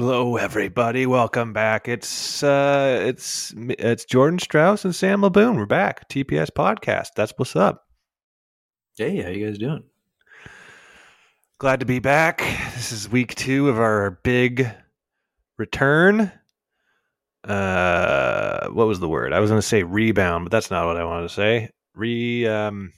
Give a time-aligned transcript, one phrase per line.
[0.00, 1.06] Hello, everybody.
[1.06, 1.88] Welcome back.
[1.88, 5.56] It's uh, it's it's Jordan Strauss and Sam Laboon.
[5.56, 6.08] We're back.
[6.08, 7.08] TPS podcast.
[7.16, 7.84] That's what's up.
[8.96, 9.82] Hey, how you guys doing?
[11.58, 12.38] Glad to be back.
[12.76, 14.70] This is week two of our big
[15.56, 16.30] return.
[17.42, 19.32] Uh, what was the word?
[19.32, 21.70] I was going to say rebound, but that's not what I wanted to say.
[21.96, 22.92] Re um,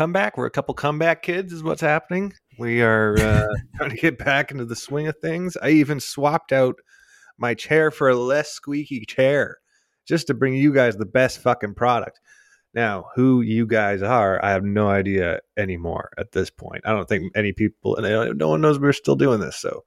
[0.00, 0.38] comeback.
[0.38, 2.32] We're a couple comeback kids, is what's happening.
[2.58, 5.58] We are uh, trying to get back into the swing of things.
[5.62, 6.76] I even swapped out
[7.36, 9.58] my chair for a less squeaky chair
[10.08, 12.18] just to bring you guys the best fucking product.
[12.72, 16.80] Now, who you guys are, I have no idea anymore at this point.
[16.86, 19.56] I don't think any people, and no one knows we're still doing this.
[19.56, 19.84] So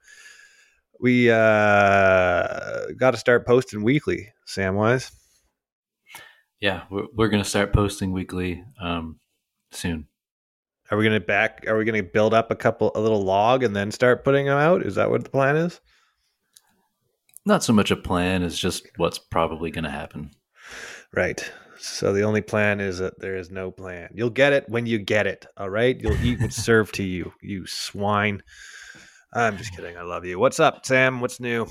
[1.00, 5.11] we uh, got to start posting weekly, Samwise.
[6.59, 9.17] Yeah, we're, we're going to start posting weekly um,
[9.76, 10.08] soon.
[10.92, 11.66] Are we going to back?
[11.68, 14.46] Are we going to build up a couple, a little log, and then start putting
[14.46, 14.86] them out?
[14.86, 15.80] Is that what the plan is?
[17.46, 20.32] Not so much a plan as just what's probably going to happen.
[21.14, 21.52] Right.
[21.78, 24.10] So the only plan is that there is no plan.
[24.14, 25.46] You'll get it when you get it.
[25.58, 26.00] All right.
[26.00, 28.42] You'll eat what's served to you, you swine.
[29.34, 29.98] I'm just kidding.
[29.98, 30.38] I love you.
[30.38, 31.20] What's up, Sam?
[31.20, 31.68] What's new?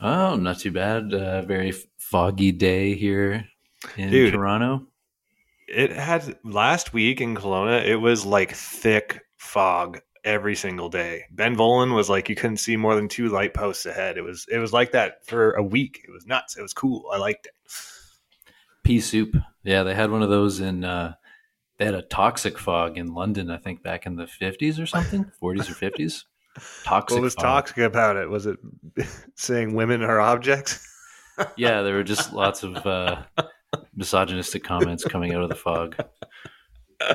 [0.00, 1.14] Oh, not too bad.
[1.14, 3.46] Uh, very foggy day here
[3.96, 4.34] in Dude.
[4.34, 4.86] Toronto.
[5.68, 7.84] It had last week in Kelowna.
[7.84, 11.24] It was like thick fog every single day.
[11.30, 14.16] Ben Volan was like you couldn't see more than two light posts ahead.
[14.16, 16.00] It was it was like that for a week.
[16.06, 16.56] It was nuts.
[16.56, 17.04] It was cool.
[17.12, 17.52] I liked it.
[18.82, 19.36] Pea soup.
[19.62, 20.84] Yeah, they had one of those in.
[20.84, 21.14] Uh,
[21.78, 25.24] they had a toxic fog in London, I think, back in the fifties or something,
[25.40, 26.24] forties or fifties.
[26.84, 27.16] Toxic.
[27.16, 27.44] What was fog.
[27.44, 28.28] toxic about it?
[28.28, 28.58] Was it
[29.34, 30.86] saying women are objects?
[31.56, 33.22] Yeah, there were just lots of uh,
[33.94, 35.96] misogynistic comments coming out of the fog.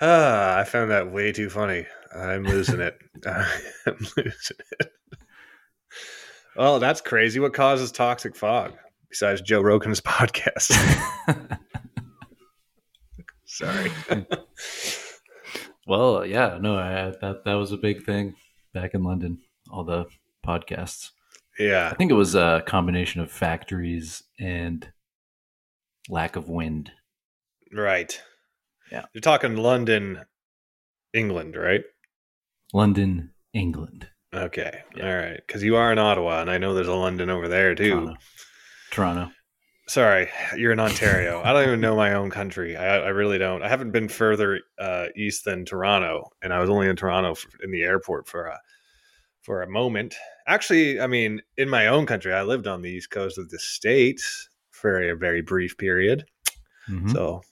[0.00, 1.86] Ah, I found that way too funny.
[2.14, 2.98] I'm losing it.
[3.26, 4.92] I'm losing it.
[6.56, 7.40] Well, that's crazy.
[7.40, 8.74] What causes toxic fog
[9.08, 10.72] besides Joe Rogan's podcast?
[13.44, 13.90] Sorry.
[15.86, 18.34] Well, yeah, no, I, that that was a big thing
[18.72, 19.38] back in London.
[19.70, 20.06] All the
[20.46, 21.10] podcasts.
[21.58, 21.88] Yeah.
[21.92, 24.86] I think it was a combination of factories and
[26.08, 26.90] lack of wind.
[27.72, 28.20] Right.
[28.90, 29.04] Yeah.
[29.12, 30.20] You're talking London,
[31.12, 31.82] England, right?
[32.72, 34.80] London, England, Okay.
[34.96, 35.06] Yeah.
[35.08, 35.40] All right.
[35.46, 37.90] Because you are in Ottawa, and I know there's a London over there too.
[37.90, 38.16] Toronto.
[38.90, 39.30] Toronto.
[39.86, 41.42] Sorry, you're in Ontario.
[41.44, 42.74] I don't even know my own country.
[42.74, 43.62] I, I really don't.
[43.62, 47.46] I haven't been further uh, east than Toronto, and I was only in Toronto f
[47.62, 48.58] in the airport for a
[49.42, 50.14] for a moment.
[50.46, 53.58] Actually, I mean, in my own country, I lived on the east coast of the
[53.58, 56.26] states for a very brief period,
[56.88, 57.10] Mhm.
[57.12, 57.42] so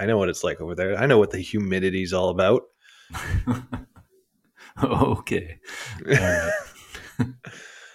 [0.00, 0.96] I know what it's like over there.
[0.98, 2.62] I know what the humidity's all about.
[4.82, 5.58] okay.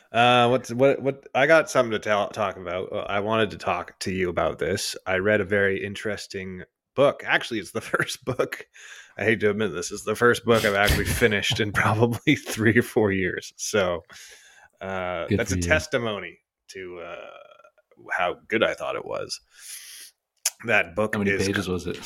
[0.10, 2.92] Uh, what's what what I got something to tell, talk about.
[2.94, 4.96] Uh, I wanted to talk to you about this.
[5.06, 6.64] I read a very interesting
[6.96, 7.24] book.
[7.26, 8.66] Actually, it's the first book.
[9.18, 12.78] I hate to admit this is the first book I've actually finished in probably three
[12.78, 13.54] or four years.
[13.58, 14.04] So
[14.80, 15.62] uh, that's a you.
[15.62, 16.38] testimony
[16.70, 17.16] to uh,
[18.12, 19.40] how good I thought it was.
[20.66, 21.46] That book How many is.
[21.48, 22.00] pages was it?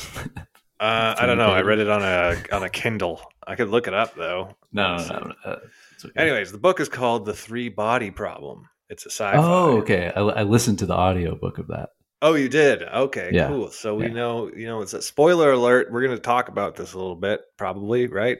[0.78, 1.50] Uh, I don't know.
[1.50, 3.20] I read it on a on a Kindle.
[3.46, 4.56] I could look it up though.
[4.72, 5.34] no, no, no.
[5.44, 5.56] Uh,
[6.04, 6.12] okay.
[6.16, 8.68] Anyways, the book is called The Three Body Problem.
[8.90, 9.38] It's a sci-fi.
[9.38, 10.12] Oh, okay.
[10.14, 11.90] I, I listened to the audiobook of that.
[12.22, 12.82] Oh, you did.
[12.84, 13.48] Okay, Yeah.
[13.48, 13.70] cool.
[13.72, 14.12] So we Yeah.
[14.12, 15.90] know, you know, it's a spoiler alert.
[15.90, 18.38] We're going to talk about this a little bit, probably, right?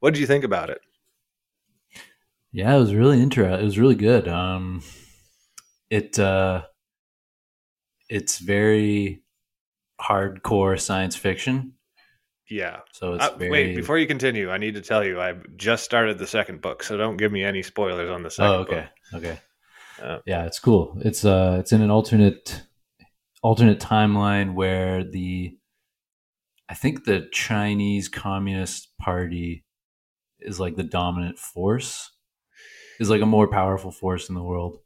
[0.00, 0.80] What did you think about it?
[2.52, 3.60] Yeah, it was really interesting.
[3.60, 4.26] It was really good.
[4.26, 4.82] Um,
[5.88, 6.62] it uh,
[8.08, 9.22] it's very
[10.00, 11.74] hardcore science fiction.
[12.48, 12.80] Yeah.
[12.90, 13.50] So it's Uh, very.
[13.50, 16.82] Wait, before you continue, I need to tell you I just started the second book,
[16.82, 19.22] so don't give me any spoilers on the second oh, okay, book.
[19.24, 19.38] okay.
[20.02, 20.18] Oh.
[20.26, 20.98] Yeah, it's cool.
[21.04, 22.62] It's uh, it's in an alternate
[23.42, 25.56] alternate timeline where the
[26.68, 29.64] I think the Chinese Communist Party
[30.38, 32.12] is like the dominant force,
[33.00, 34.78] is like a more powerful force in the world.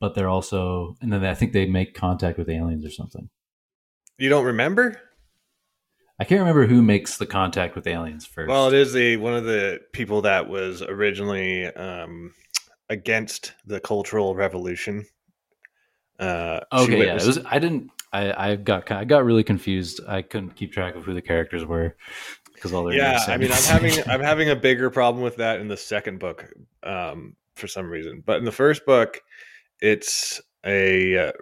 [0.00, 3.30] But they're also, and then I think they make contact with aliens or something.
[4.16, 5.00] You don't remember?
[6.20, 8.48] I can't remember who makes the contact with aliens first.
[8.48, 12.32] Well, it is the one of the people that was originally um,
[12.88, 15.04] against the Cultural Revolution.
[16.18, 17.38] Uh, okay, yeah, it was.
[17.44, 17.90] I didn't.
[18.12, 20.00] I, I got I got really confused.
[20.06, 21.96] I couldn't keep track of who the characters were
[22.54, 25.60] because all their yeah i mean i'm having i'm having a bigger problem with that
[25.60, 29.20] in the second book um for some reason but in the first book
[29.80, 31.32] it's a uh,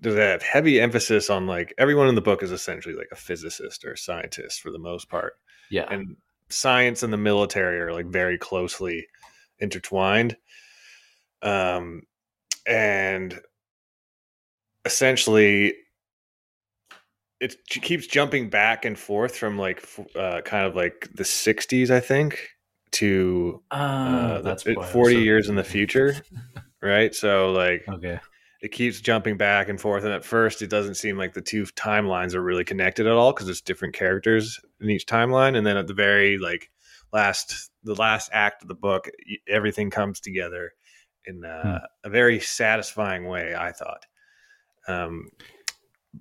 [0.00, 3.84] there's a heavy emphasis on like everyone in the book is essentially like a physicist
[3.84, 5.34] or a scientist for the most part
[5.70, 6.16] yeah, and
[6.48, 9.06] science and the military are like very closely
[9.58, 10.36] intertwined.
[11.42, 12.02] Um,
[12.66, 13.38] and
[14.84, 15.74] essentially,
[17.40, 19.86] it keeps jumping back and forth from like
[20.16, 22.48] uh, kind of like the 60s, I think,
[22.92, 26.16] to Uh, uh, that's the- why I was 40 so years in the future,
[26.82, 27.14] right?
[27.14, 28.20] So, like, okay.
[28.62, 30.04] it keeps jumping back and forth.
[30.04, 33.32] And at first, it doesn't seem like the two timelines are really connected at all
[33.32, 35.56] because it's different characters in each timeline.
[35.56, 36.70] And then at the very like
[37.12, 39.10] last, the last act of the book,
[39.48, 40.72] everything comes together
[41.26, 41.84] in uh, Hmm.
[42.04, 43.54] a very satisfying way.
[43.54, 44.06] I thought.
[44.88, 45.30] Um,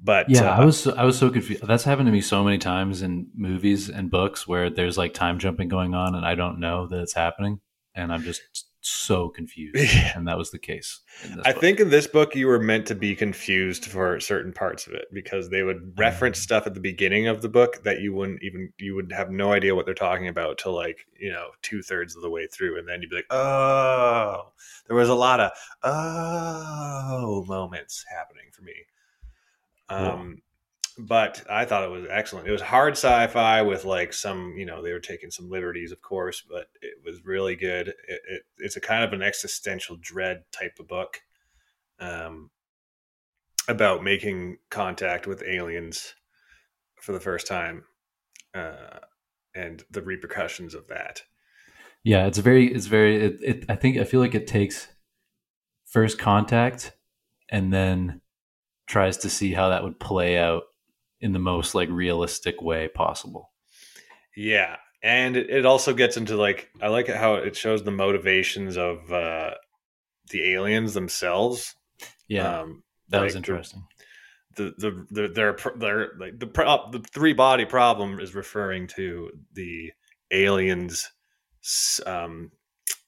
[0.01, 1.65] but Yeah, uh, I was I was so confused.
[1.65, 5.39] That's happened to me so many times in movies and books where there's like time
[5.39, 7.59] jumping going on and I don't know that it's happening
[7.93, 8.41] and I'm just
[8.85, 9.75] so confused.
[9.95, 10.11] Yeah.
[10.15, 10.99] And that was the case.
[11.45, 11.61] I book.
[11.61, 15.05] think in this book you were meant to be confused for certain parts of it
[15.13, 16.43] because they would reference Mm.
[16.43, 19.51] stuff at the beginning of the book that you wouldn't even you would have no
[19.53, 22.77] idea what they're talking about till like you know two thirds of the way through,
[22.77, 24.51] and then you'd be like, oh,
[24.87, 25.51] there was a lot of
[25.83, 28.73] oh moments happening for me.
[29.89, 30.41] Um,
[30.97, 32.47] but I thought it was excellent.
[32.47, 36.01] It was hard sci-fi with like some, you know, they were taking some liberties, of
[36.01, 37.89] course, but it was really good.
[37.89, 41.21] It, it, it's a kind of an existential dread type of book
[41.99, 42.51] um,
[43.67, 46.13] about making contact with aliens
[47.01, 47.83] for the first time
[48.53, 48.99] uh,
[49.55, 51.23] and the repercussions of that.
[52.03, 54.89] Yeah, it's very it's very it, it I think I feel like it takes
[55.85, 56.91] first contact
[57.49, 58.21] and then
[58.87, 60.63] tries to see how that would play out
[61.23, 63.49] in the most like realistic way possible.
[64.35, 67.91] Yeah, and it, it also gets into like I like it how it shows the
[67.91, 69.51] motivations of uh,
[70.29, 71.75] the aliens themselves.
[72.27, 73.85] Yeah, um, that like was interesting.
[74.57, 79.31] the the the their their like the pro- the three body problem is referring to
[79.53, 79.93] the
[80.31, 81.09] aliens
[82.05, 82.51] um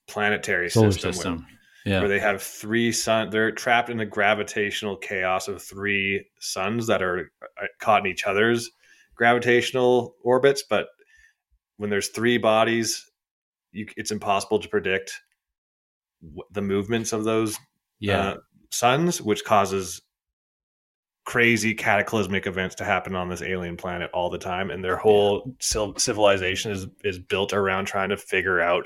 [0.08, 1.34] planetary Solar system, system.
[1.40, 1.48] Where,
[1.86, 2.00] yeah.
[2.00, 7.02] where they have three sun they're trapped in the gravitational chaos of three suns that
[7.02, 8.70] are uh, caught in each other's
[9.16, 10.88] gravitational orbits but
[11.78, 13.10] when there's three bodies
[13.72, 15.14] you, it's impossible to predict
[16.52, 17.58] the movements of those
[18.00, 18.20] yeah.
[18.20, 18.38] uh,
[18.72, 20.02] suns, which causes
[21.26, 24.70] crazy cataclysmic events to happen on this alien planet all the time.
[24.72, 28.86] And their whole civilization is is built around trying to figure out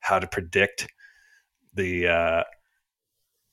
[0.00, 0.88] how to predict
[1.74, 2.42] the uh,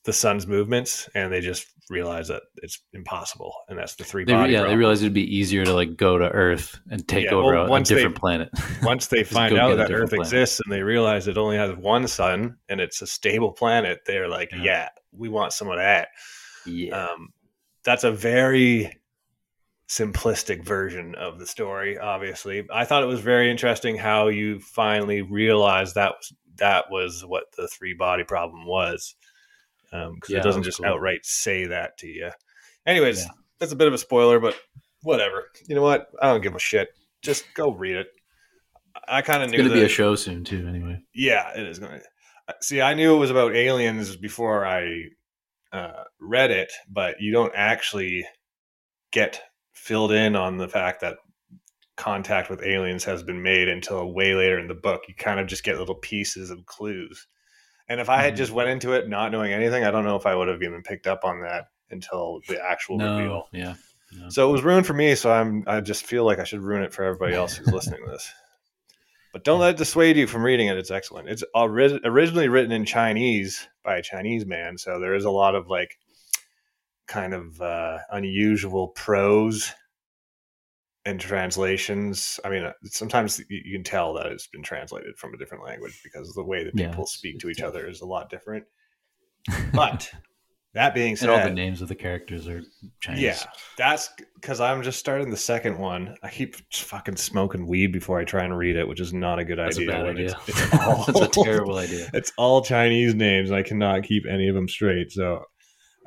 [0.04, 4.32] the sun's movements, and they just realize that it's impossible, and that's the three They,
[4.32, 4.52] body.
[4.52, 7.52] yeah, they realize it'd be easier to like go to Earth and take Yeah, over
[7.54, 8.48] well, a, a once they- different planet.
[8.82, 10.26] once they find out that Earth planet.
[10.26, 14.28] exists and they realize it only has one sun and it's a stable planet, they're
[14.28, 14.62] like, Yeah.
[14.62, 16.08] yeah, we want some of that.
[16.64, 17.28] yeah, um,
[17.84, 18.96] that's a very
[19.88, 25.20] simplistic version of the story obviously i thought it was very interesting how you finally
[25.20, 29.14] realized that was that was what the three body problem was
[29.92, 30.86] Um, because Yeah, it doesn't just cool.
[30.86, 32.30] outright say that to you
[32.86, 33.30] anyways Yeah.
[33.58, 34.56] that's a bit of a spoiler but
[35.02, 36.88] whatever you know what i don't give a shit
[37.22, 38.08] just go read it
[39.08, 39.54] i kind of knew.
[39.58, 40.66] it's going to be a show soon too.
[40.68, 42.54] Anyway, yeah, it is going to.
[42.60, 45.04] See, I knew it was about aliens before I
[45.72, 48.26] uh, read it, but you don't actually
[49.12, 49.40] get
[49.72, 51.16] filled in on the fact that
[52.00, 55.02] contact with aliens has been made until way later in the book.
[55.08, 57.26] You kind of just get little pieces of clues.
[57.88, 58.38] And if I had Mhm.
[58.38, 60.82] just went into it not knowing anything, I don't know if I would have even
[60.82, 63.48] picked up on that until the actual no, reveal.
[63.52, 63.74] yeah,
[64.12, 64.28] no.
[64.30, 65.14] So it was ruined for me.
[65.14, 68.04] So I'm I just feel like I should ruin it for everybody else who's listening
[68.04, 68.32] to this.
[69.32, 70.76] But don't let it dissuade you from reading it.
[70.78, 71.28] It's excellent.
[71.28, 75.54] It's ori- originally written in Chinese by a Chinese man, so there is a lot
[75.54, 75.98] of like
[77.06, 79.72] kind of uh, unusual prose
[81.06, 82.38] and translations.
[82.44, 85.64] I mean, uh, sometimes you, you can tell that it's been translated from a different
[85.64, 87.68] language because the way that people it's- speak to each tough.
[87.68, 88.64] other is a lot different.
[89.72, 90.10] But
[90.74, 92.62] that being and all the names of the characters are
[93.00, 93.22] Chinese.
[93.22, 93.36] yeah,
[93.76, 96.14] that's because I'm just starting the second one.
[96.22, 99.44] I keep fucking smoking weed before I try and read it, which is not a
[99.44, 99.90] good that's idea.
[100.04, 100.36] a idea.
[100.46, 102.08] It's, it's all, that's a terrible idea.
[102.14, 105.10] It's all Chinese names, and I cannot keep any of them straight.
[105.10, 105.42] So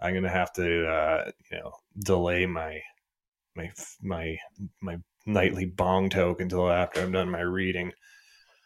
[0.01, 2.79] I'm gonna have to, uh, you know, delay my
[3.55, 4.37] my my
[4.81, 7.91] my nightly bong toke until after I'm done my reading.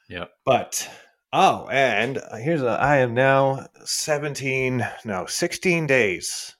[0.10, 0.32] Yep.
[0.46, 0.90] But
[1.34, 6.56] oh, and here's a I am now 17, no, 16 days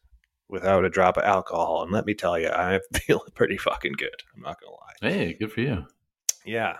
[0.50, 4.24] without a drop of alcohol, and let me tell you, I feel pretty fucking good.
[4.36, 4.88] I'm not gonna lie.
[5.02, 5.86] Hey, good for you.
[6.46, 6.78] Yeah.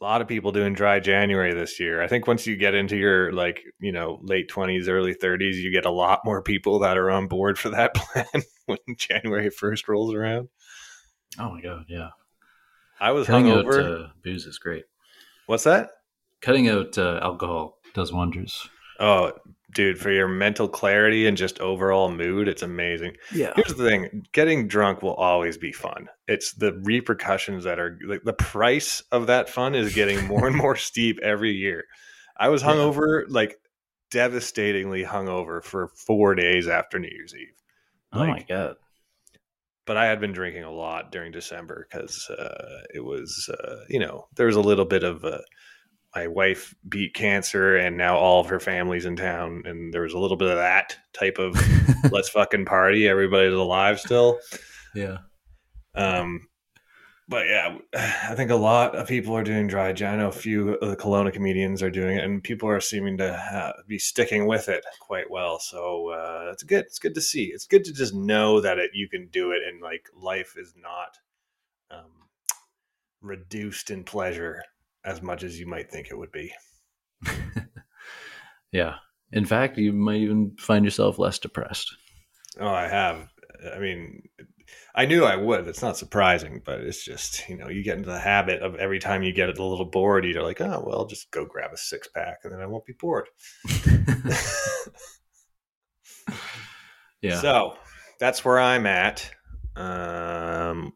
[0.00, 2.00] A lot of people doing dry January this year.
[2.00, 5.72] I think once you get into your like, you know, late 20s, early 30s, you
[5.72, 9.88] get a lot more people that are on board for that plan when January 1st
[9.88, 10.50] rolls around.
[11.38, 12.10] Oh my god, yeah.
[13.00, 14.84] I was Cutting out uh, booze is great.
[15.46, 15.90] What's that?
[16.40, 18.68] Cutting out uh, alcohol does wonders.
[19.00, 19.32] Oh,
[19.74, 23.16] dude, for your mental clarity and just overall mood, it's amazing.
[23.32, 23.52] Yeah.
[23.54, 26.08] Here's the thing getting drunk will always be fun.
[26.26, 30.56] It's the repercussions that are like the price of that fun is getting more and
[30.64, 31.84] more steep every year.
[32.36, 32.70] I was Yeah.
[32.70, 33.56] hungover, like
[34.10, 37.54] devastatingly hungover for four days after New Year's Eve.
[38.12, 38.76] oh my god.
[39.88, 43.98] But I had been drinking a lot during December because uh, it was, uh, you
[43.98, 45.38] know, there was a little bit of uh,
[46.14, 49.62] my wife beat cancer and now all of her family's in town.
[49.64, 51.58] And there was a little bit of that type of
[52.12, 53.08] let's fucking party.
[53.08, 54.38] Everybody's alive still.
[54.94, 55.16] yeah.
[55.94, 56.46] Um,
[57.28, 57.78] but yeah,
[58.30, 60.14] I think a lot of people are doing dry Jan.
[60.14, 63.18] I know a few of the Kelowna comedians are doing it, and people are seeming
[63.18, 65.58] to be sticking with it quite well.
[65.58, 66.84] So uh, it's good.
[66.84, 67.44] It's good to see.
[67.44, 70.74] It's good to just know that it, you can do it, and like life is
[70.80, 71.18] not
[71.90, 72.10] um,
[73.20, 74.62] reduced in pleasure
[75.04, 76.52] as much as you might think it would be.
[78.72, 78.96] Yeah.
[79.32, 81.94] In fact, you might even find yourself less depressed.
[82.60, 83.28] Oh, I have.
[83.74, 84.22] I mean,
[84.98, 85.68] I knew I would.
[85.68, 88.98] It's not surprising, but it's just, you know, you get into the habit of every
[88.98, 92.08] time you get a little bored, you're like, oh, well, just go grab a six
[92.08, 93.28] pack and then I won't be bored.
[97.20, 97.40] Yeah.
[97.40, 97.76] So
[98.20, 99.30] that's where I'm at.
[99.76, 100.92] Um,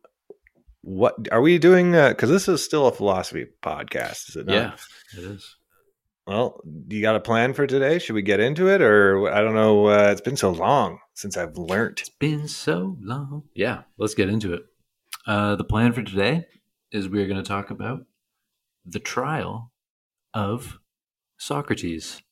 [0.83, 1.93] what are we doing?
[1.93, 4.55] Because this is still a philosophy podcast, is it not?
[4.55, 4.73] yeah.
[5.19, 5.57] It is.
[6.27, 7.99] Well, you got a plan for today?
[7.99, 9.87] Should we get into it, or I don't know?
[9.87, 12.01] Uh, it's been so long since I've learned.
[12.01, 13.45] It's been so long.
[13.55, 13.83] Yeah.
[13.99, 14.63] Let's get into it.
[15.27, 16.47] Uh, the plan for today
[16.91, 18.01] is we're going to talk about
[18.85, 19.73] the trial
[20.35, 20.79] of
[21.39, 22.23] Socrates.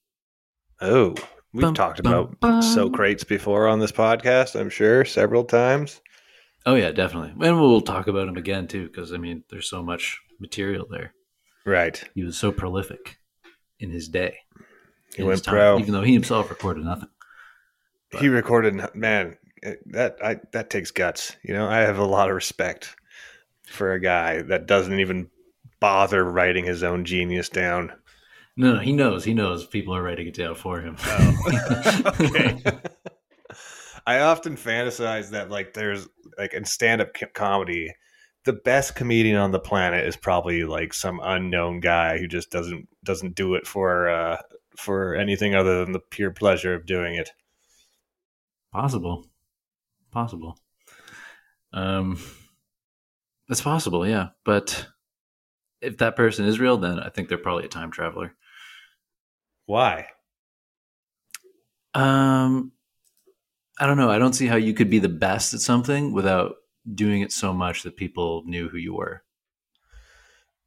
[0.80, 1.14] Oh,
[1.52, 2.62] we've Bum, talked bum, about bum.
[2.62, 6.00] Socrates before on this podcast, I'm sure, several times.
[6.66, 7.30] Oh yeah, definitely.
[7.46, 11.14] And we'll talk about him again too, because I mean, there's so much material there.
[11.64, 12.02] Right.
[12.14, 13.18] He was so prolific
[13.78, 14.36] in his day.
[15.14, 15.78] He went time, pro.
[15.78, 17.08] even though he himself recorded nothing.
[18.18, 19.36] He recorded, man,
[19.86, 21.36] that I that takes guts.
[21.42, 22.96] You know, I have a lot of respect
[23.66, 25.30] for a guy that doesn't even
[25.78, 27.92] bother writing his own genius down.
[28.56, 29.24] No, no, he knows.
[29.24, 30.96] He knows people are writing it down for him.
[31.04, 32.62] Oh, okay.
[34.06, 37.94] I often fantasize that like there's like in stand-up comedy,
[38.44, 42.88] the best comedian on the planet is probably like some unknown guy who just doesn't
[43.04, 44.38] doesn't do it for uh
[44.76, 47.30] for anything other than the pure pleasure of doing it.
[48.72, 49.26] Possible.
[50.10, 50.58] Possible.
[51.72, 52.18] Um
[53.48, 54.28] it's possible, yeah.
[54.44, 54.86] But
[55.80, 58.34] if that person is real, then I think they're probably a time traveler.
[59.66, 60.06] Why?
[61.94, 62.72] Um
[63.78, 64.10] I don't know.
[64.10, 66.56] I don't see how you could be the best at something without
[66.94, 69.22] doing it so much that people knew who you were.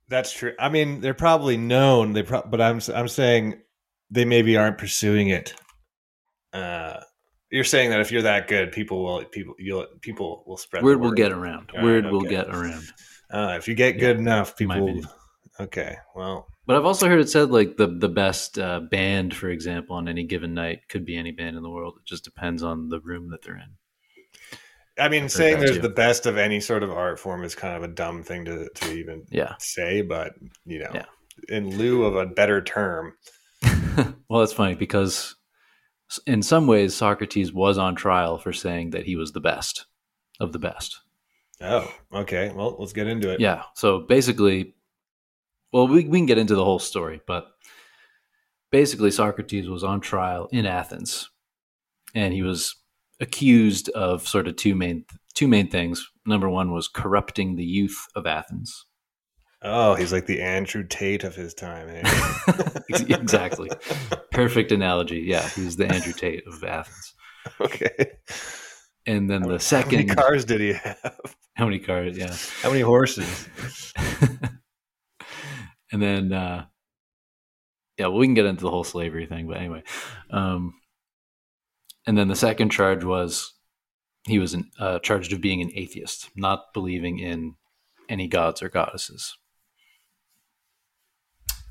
[0.10, 0.54] That's true.
[0.60, 2.14] I mean, they're probably known.
[2.14, 3.62] They, pro- but I'm I'm saying
[4.10, 5.54] they maybe aren't pursuing it.
[6.52, 7.00] Uh,
[7.54, 10.82] you're saying that if you're that good, people will people you'll people will spread.
[10.82, 11.72] the Word will get around.
[11.76, 12.30] All Word right, will okay.
[12.30, 12.84] get around.
[13.32, 14.76] Uh, if you get good enough, people.
[14.76, 15.08] opinion.
[15.60, 19.50] Okay, well, But I've also heard it said like the the best uh, band, for
[19.50, 21.96] example, on any given night could be any band in the world.
[22.00, 23.78] It just depends on the room that they're in.
[25.00, 25.82] I mean, heard saying there's too.
[25.82, 28.68] the best of any sort of art form is kind of a dumb thing to
[28.70, 29.54] to even Yeah.
[29.60, 30.34] say, but
[30.66, 31.06] you know, Yeah.
[31.50, 33.14] in lieu of a better term,
[34.28, 35.36] well, that's funny because
[36.26, 39.86] in some ways Socrates was on trial for saying that he was the best
[40.40, 41.02] of the best.
[41.62, 43.40] oh, okay, well, let's get into it.
[43.40, 43.64] Yeah.
[43.76, 44.76] So basically,
[45.72, 47.48] well, we, we can get into the whole story, but
[48.72, 51.30] basically, Socrates was on trial in Athens,
[52.14, 52.76] and he was
[53.20, 56.12] accused of sort of two main two main things.
[56.26, 58.86] Number one was corrupting the youth of Athens.
[59.64, 61.88] Oh, he's like the Andrew Tate of his time.
[61.90, 62.70] eh?
[62.90, 63.70] exactly.
[64.32, 65.20] Perfect analogy.
[65.26, 67.14] Yeah, he's the Andrew Tate of Athens.
[67.62, 68.12] okay.
[69.06, 71.36] And then How the many second, cars did he have?
[71.56, 72.18] how many cars?
[72.18, 72.36] Yeah.
[72.62, 73.48] How many horses?
[75.92, 76.66] and then uh
[77.98, 79.84] yeah well, we can get into the whole slavery thing but anyway
[80.32, 80.74] um
[82.08, 83.54] and then the second charge was
[84.26, 87.56] he was an, uh, charged of being an atheist not believing in
[88.10, 89.38] any gods or goddesses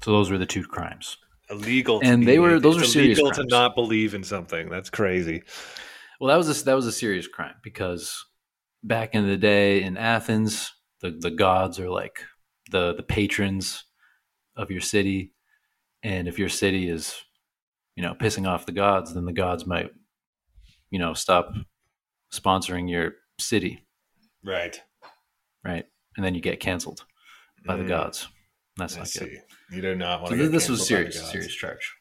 [0.03, 1.17] so those were the two crimes
[1.51, 3.51] Illegal, to And be they were- those were serious illegal to crimes.
[3.51, 4.71] not believe in something.
[4.71, 5.43] That's crazy.
[6.21, 8.25] well that was a, that was a serious crime because
[8.85, 12.21] back in the day in athens the, the gods are like
[12.71, 13.85] the the patrons
[14.57, 15.33] of your city
[16.03, 17.15] and if your city is
[17.97, 19.91] you know pissing off the gods then the gods might
[20.91, 21.53] you know stop
[22.33, 23.85] sponsoring your city
[24.45, 24.81] Right.
[25.65, 25.85] right
[26.17, 27.05] and then you get canceled
[27.67, 28.29] by the Mm, gods
[28.77, 29.21] that's I not see.
[29.21, 29.39] good
[29.73, 30.49] You do not want so to.
[30.49, 31.95] this was serious serious charge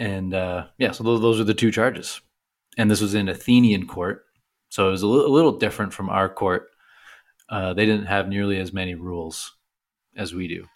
[0.00, 2.20] and uh, yeah, so those, those are the two charges.
[2.78, 4.24] And this was in Athenian court,
[4.68, 6.68] so it was a li- a little different from our court.
[7.48, 9.56] Uh, they didn't have nearly as many rules
[10.16, 10.66] as we do.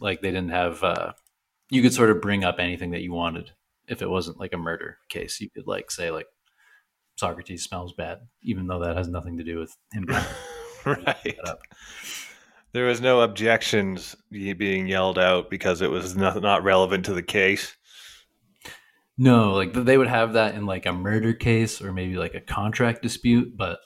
[0.00, 0.82] Like they didn't have.
[0.82, 1.12] Uh,
[1.68, 3.50] you could sort of bring up anything that you wanted
[3.88, 5.40] if it wasn't like a murder case.
[5.40, 6.26] You could like say like
[7.16, 10.06] Socrates smells bad, even though that has nothing to do with him.
[10.86, 11.38] right.
[12.72, 17.22] There was no objections being yelled out because it was not, not relevant to the
[17.22, 17.76] case.
[19.18, 22.40] No, like they would have that in like a murder case or maybe like a
[22.40, 23.78] contract dispute, but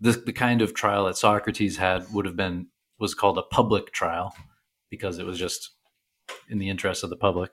[0.00, 2.68] this the kind of trial that Socrates had would have been
[2.98, 4.34] was called a public trial
[4.90, 5.70] because it was just
[6.48, 7.52] in the interest of the public,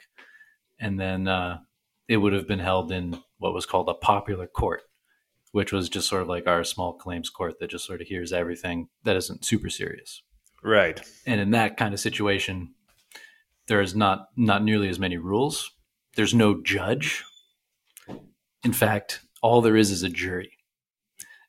[0.80, 1.60] and then uh,
[2.08, 4.84] it would have been held in what was called a popular court,
[5.52, 8.32] which was just sort of like our small claims court that just sort of hears
[8.32, 10.24] everything that isn't super serious.
[10.64, 11.02] Right.
[11.26, 12.74] And in that kind of situation,
[13.68, 15.72] there is not not nearly as many rules.
[16.16, 17.24] There's no judge.
[18.64, 20.52] In fact, all there is is a jury.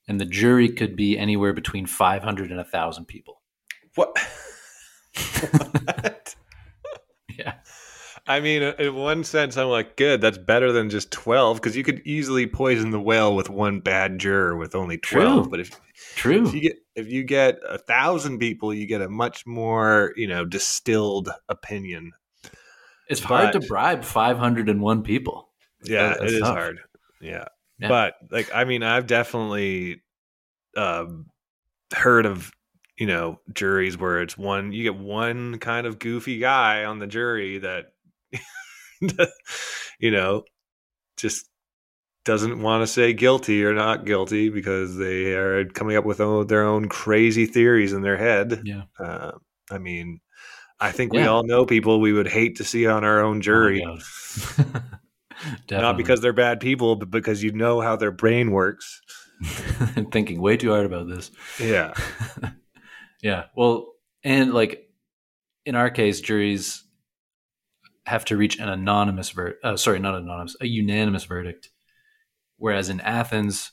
[0.06, 3.42] And the jury could be anywhere between 500 and 1,000 people.
[3.94, 4.16] What?
[5.40, 6.34] what?
[7.38, 7.54] Yeah.
[8.26, 10.20] I mean, uh, in one sense, I'm like, good.
[10.20, 14.18] That's better than just twelve because you could easily poison the well with one bad
[14.18, 15.44] juror with only twelve.
[15.44, 15.50] True.
[15.50, 15.80] But if,
[16.16, 16.46] True.
[16.46, 20.26] if you get if you get a thousand people, you get a much more you
[20.26, 22.12] know distilled opinion.
[23.08, 25.48] It's hard to bribe 501 people.
[25.82, 26.56] Yeah, That's it is tough.
[26.56, 26.80] hard.
[27.20, 27.46] Yeah.
[27.80, 27.88] Yeah.
[27.88, 30.02] but like, I mean, I've definitely
[30.76, 31.26] um,
[31.92, 32.52] heard of
[32.98, 37.06] you know juries where it's one you get one kind of goofy guy on the
[37.06, 37.86] jury that
[39.98, 40.44] you know
[41.16, 41.49] just
[42.30, 46.62] doesn't want to say guilty or not guilty because they are coming up with their
[46.62, 48.62] own crazy theories in their head.
[48.64, 48.82] Yeah.
[49.00, 49.32] Uh,
[49.68, 50.20] I mean,
[50.78, 53.84] I think we all know people we would hate to see on our own jury.
[53.84, 53.98] Oh.
[55.72, 59.00] Not because they're bad people, but because you know how their brain works.
[59.96, 61.32] I'm thinking way too hard about this.
[61.58, 61.94] Yeah.
[63.24, 63.46] yeah.
[63.56, 63.88] Well,
[64.22, 64.88] and like
[65.66, 66.84] in our case, juries
[68.06, 69.64] have to reach an anonymous verdict.
[69.64, 71.70] Uh, sorry, not anonymous, a unanimous verdict.
[72.60, 73.72] Whereas in Athens,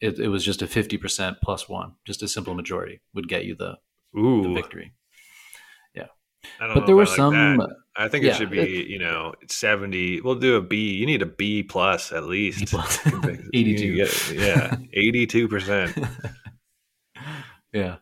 [0.00, 3.54] it, it was just a 50% plus one, just a simple majority would get you
[3.54, 3.78] the,
[4.12, 4.92] the victory.
[6.60, 7.76] I don't But know there were like some, that.
[7.96, 10.20] I think it yeah, should be, it- you know, 70.
[10.20, 10.92] We'll do a B.
[10.94, 12.60] You need a B plus at least.
[12.60, 12.98] B plus.
[13.54, 13.96] 82.
[13.96, 14.76] get- yeah.
[14.96, 16.08] 82%.
[17.72, 17.96] yeah.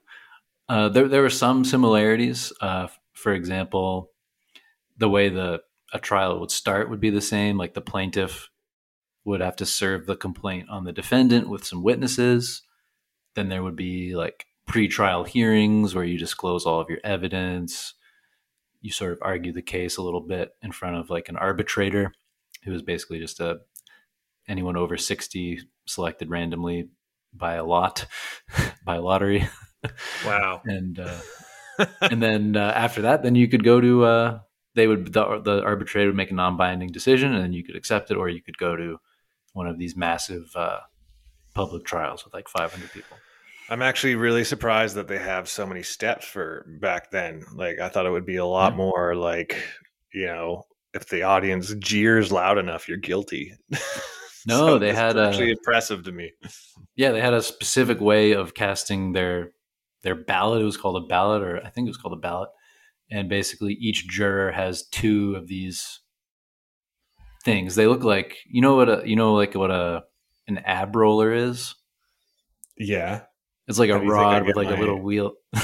[0.68, 2.52] Uh, there, there were some similarities.
[2.60, 4.10] Uh, for example,
[4.96, 7.58] the way the a trial would start would be the same.
[7.58, 8.48] Like the plaintiff
[9.24, 12.62] would have to serve the complaint on the defendant with some witnesses.
[13.34, 17.94] Then there would be like pre-trial hearings where you disclose all of your evidence.
[18.80, 22.12] You sort of argue the case a little bit in front of like an arbitrator,
[22.64, 23.60] who is basically just a
[24.48, 26.88] anyone over sixty selected randomly
[27.32, 28.06] by a lot,
[28.84, 29.48] by lottery
[30.24, 30.62] Wow.
[30.64, 34.38] and uh, and then uh, after that, then you could go to uh,
[34.74, 38.10] they would the, the arbitrator would make a non-binding decision, and then you could accept
[38.10, 38.98] it, or you could go to
[39.52, 40.80] one of these massive uh,
[41.54, 43.16] public trials with like 500 people.
[43.68, 47.44] I'm actually really surprised that they have so many steps for back then.
[47.54, 48.76] Like, I thought it would be a lot Yeah.
[48.76, 49.56] more like,
[50.12, 53.54] you know, if the audience jeers loud enough, you're guilty.
[54.44, 56.32] No, they it's had a- actually impressive to me.
[56.96, 59.52] Yeah, they had a specific way of casting their
[60.02, 60.62] their ballot.
[60.62, 62.48] It was called a ballot, or I think it was called a ballot.
[63.08, 66.00] And basically, each juror has two of these
[67.44, 67.74] things.
[67.74, 70.04] They look like you know what a you know like what a
[70.48, 71.74] an ab roller is.
[72.76, 73.22] Yeah.
[73.68, 75.34] It's like a How do you think I rod with like a little wheel.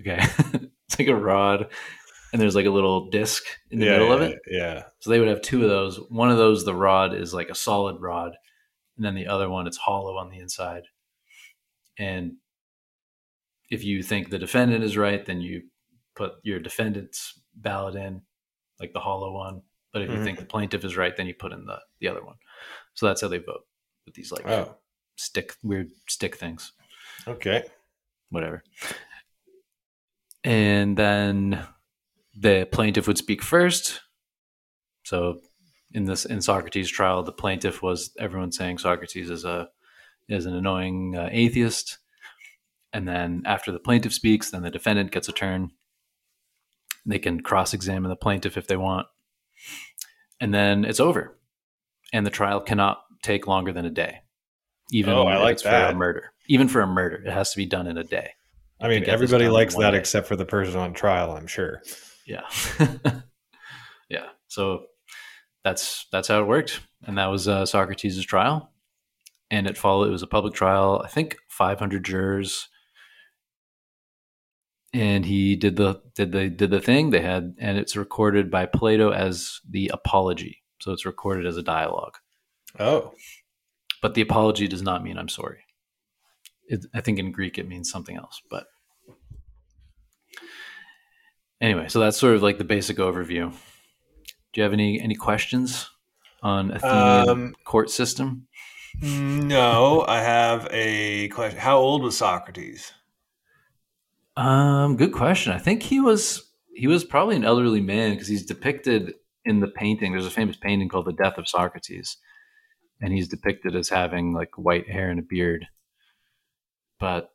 [0.00, 0.18] okay.
[0.88, 1.68] it's like a rod
[2.32, 4.40] and there's like a little disc in the yeah, middle of it.
[4.48, 4.84] Yeah.
[5.00, 5.98] So they would have two of those.
[6.08, 8.36] One of those, the rod is like a solid rod,
[8.96, 10.84] and then the other one, it's hollow on the inside.
[11.98, 12.36] And
[13.70, 15.62] if you think the defendant is right, then you
[16.16, 18.22] put your defendant's ballot in,
[18.80, 19.62] like the hollow one.
[19.92, 20.24] But if you Mhm.
[20.24, 22.36] think the plaintiff is right, then you put in the the other one.
[22.94, 23.66] So that's how they vote
[24.06, 24.76] with these like Oh,
[25.16, 26.72] stick weird stick things
[27.28, 27.62] okay.
[28.30, 28.64] whatever.
[30.44, 31.66] And then
[32.34, 34.00] the plaintiff would speak first.
[35.04, 35.40] So
[35.92, 39.68] in this in Socrates' trial, the plaintiff was everyone saying Socrates is a
[40.28, 41.98] is an annoying uh, atheist.
[42.94, 45.70] And then after the plaintiff speaks, then the defendant gets a turn.
[47.06, 49.06] They can cross-examine the plaintiff if they want,
[50.40, 51.38] and then it's over.
[52.12, 54.20] And the trial cannot take longer than a day,
[54.90, 56.32] even Oh, I like it's for a murder.
[56.48, 58.32] Even for a murder, it has to be done in a day.
[58.80, 59.98] I mean, everybody likes that day.
[59.98, 61.82] except for the person on trial, I'm sure.
[62.26, 62.42] Yeah.
[64.10, 64.26] yeah.
[64.48, 64.86] So
[65.62, 68.72] that's that's how it worked, and that was uh, Socrates' trial,
[69.50, 70.08] and it followed.
[70.08, 71.00] It was a public trial.
[71.04, 72.68] I think 500 jurors,
[74.92, 77.10] and he did the did the did the thing.
[77.10, 80.62] They had, and it's recorded by Plato as the apology.
[80.80, 82.16] So it's recorded as a dialogue.
[82.78, 83.14] Oh,
[84.00, 85.64] but the apology does not mean I'm sorry.
[86.66, 88.66] It, I think in Greek it means something else, but
[91.60, 93.52] anyway, so that's sort of like the basic overview.
[94.52, 95.88] Do you have any any questions
[96.42, 98.48] on Athenian um, court system?
[99.00, 101.58] No, I have a question.
[101.58, 102.92] How old was Socrates?
[104.36, 105.52] Um, good question.
[105.52, 109.14] I think he was he was probably an elderly man because he's depicted
[109.44, 110.12] in the painting.
[110.12, 112.16] There's a famous painting called "The Death of Socrates,"
[113.00, 115.66] and he's depicted as having like white hair and a beard.
[116.98, 117.30] But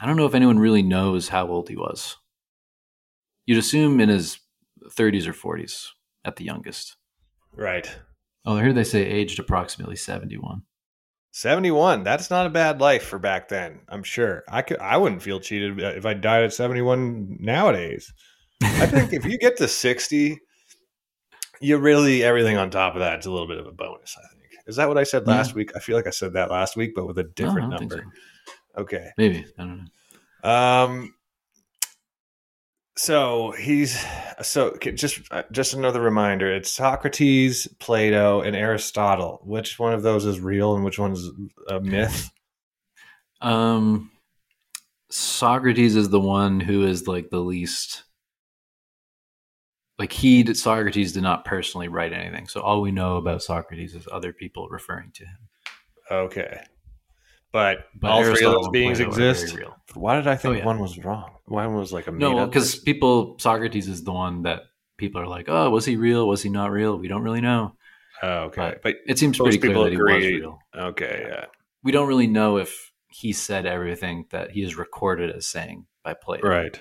[0.00, 2.16] I don't know if anyone really knows how old he was.
[3.46, 4.38] You'd assume in his
[4.88, 5.88] 30s or 40s
[6.24, 6.96] at the youngest.
[7.52, 7.94] Right.
[8.44, 10.62] Oh, here they say aged approximately 71.
[11.34, 12.04] 71.
[12.04, 14.44] That's not a bad life for back then, I'm sure.
[14.48, 18.12] I could I wouldn't feel cheated if I died at 71 nowadays.
[18.62, 20.38] I think if you get to 60,
[21.60, 24.28] you really everything on top of that is a little bit of a bonus, I
[24.28, 24.44] think.
[24.68, 25.56] Is that what I said last yeah.
[25.56, 25.72] week?
[25.74, 28.04] I feel like I said that last week, but with a different number.
[28.76, 28.82] So.
[28.82, 29.10] Okay.
[29.18, 29.44] Maybe.
[29.58, 29.88] I don't
[30.44, 30.50] know.
[30.50, 31.14] Um
[32.96, 34.04] so he's
[34.42, 36.52] so just uh, just another reminder.
[36.52, 39.40] It's socrates plato and aristotle.
[39.44, 41.28] Which one of those is real and which one's
[41.68, 42.30] a myth?
[43.40, 44.10] Um
[45.10, 48.04] socrates is the one who is like the least
[49.98, 52.48] like he did, socrates did not personally write anything.
[52.48, 55.38] So all we know about socrates is other people referring to him.
[56.10, 56.60] Okay
[57.54, 59.56] but, but all Aristotle three of those beings exist.
[59.94, 60.64] Why did I think oh, yeah.
[60.64, 61.30] one was wrong?
[61.46, 64.62] One was like a no, because people Socrates is the one that
[64.96, 66.26] people are like, oh, was he real?
[66.26, 66.98] Was he not real?
[66.98, 67.76] We don't really know.
[68.24, 70.58] Oh, okay, but, but it seems pretty clear that he was real.
[70.76, 71.44] Okay, yeah.
[71.84, 76.14] We don't really know if he said everything that he is recorded as saying by
[76.14, 76.48] Plato.
[76.48, 76.80] Right.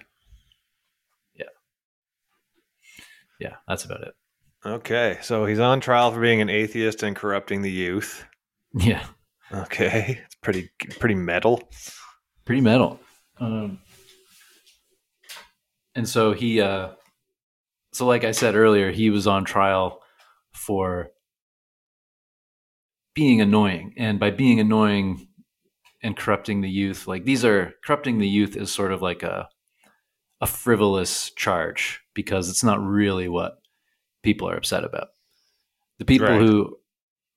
[1.36, 1.46] Yeah.
[3.40, 4.16] Yeah, that's about it.
[4.66, 8.26] Okay, so he's on trial for being an atheist and corrupting the youth.
[8.76, 9.06] Yeah.
[9.52, 11.70] Okay, it's pretty pretty metal.
[12.46, 13.00] Pretty metal.
[13.40, 13.80] Um,
[15.96, 16.90] and so he, uh,
[17.94, 20.02] so like I said earlier, he was on trial
[20.54, 21.10] for
[23.14, 25.28] being annoying, and by being annoying
[26.02, 29.48] and corrupting the youth, like these are corrupting the youth is sort of like a
[30.42, 33.60] a frivolous charge because it's not really what
[34.24, 35.08] people are upset about.
[36.00, 36.42] The people right.
[36.42, 36.78] who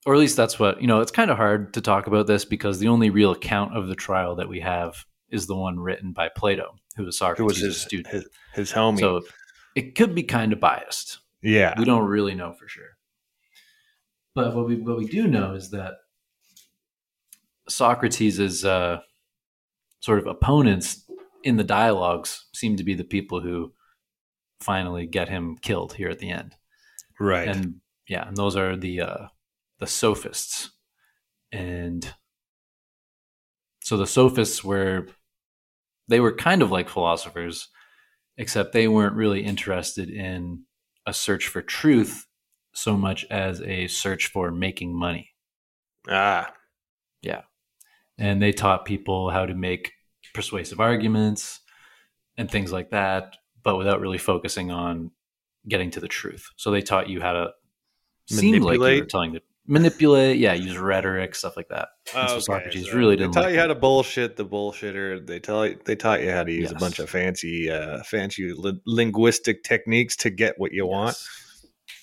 [0.06, 2.44] or at least that's what you know it's kind of hard to talk about this
[2.44, 6.12] because the only real account of the trial that we have is the one written
[6.12, 8.08] by plato who was socrates his student.
[8.08, 9.00] his, his homie.
[9.00, 9.22] So
[9.74, 11.18] it could be kind of biased.
[11.42, 11.74] Yeah.
[11.78, 12.96] We don't really know for sure.
[14.34, 15.94] But what we what we do know is that
[17.68, 19.00] socrates' uh,
[20.00, 21.04] sort of opponents
[21.42, 23.72] in the dialogues seem to be the people who
[24.60, 26.54] finally get him killed here at the end.
[27.18, 27.48] Right.
[27.48, 29.26] And yeah and those are the uh,
[29.78, 30.70] the sophists.
[31.52, 32.14] And
[33.82, 35.06] so the sophists were
[36.08, 37.68] they were kind of like philosophers,
[38.36, 40.62] except they weren't really interested in
[41.06, 42.26] a search for truth
[42.72, 45.30] so much as a search for making money.
[46.08, 46.52] Ah.
[47.22, 47.42] Yeah.
[48.18, 49.92] And they taught people how to make
[50.34, 51.60] persuasive arguments
[52.36, 55.10] and things like that, but without really focusing on
[55.68, 56.50] getting to the truth.
[56.56, 57.50] So they taught you how to
[58.28, 61.88] seem like you were telling the manipulate, yeah, use rhetoric, stuff like that.
[62.06, 63.32] So Socrates so really didn't.
[63.32, 65.26] They taught like you how to bullshit the bullshitter.
[65.26, 66.72] They tell you, they taught you how to use yes.
[66.72, 70.92] a bunch of fancy, uh, fancy li- linguistic techniques to get what you yes.
[70.92, 71.16] want.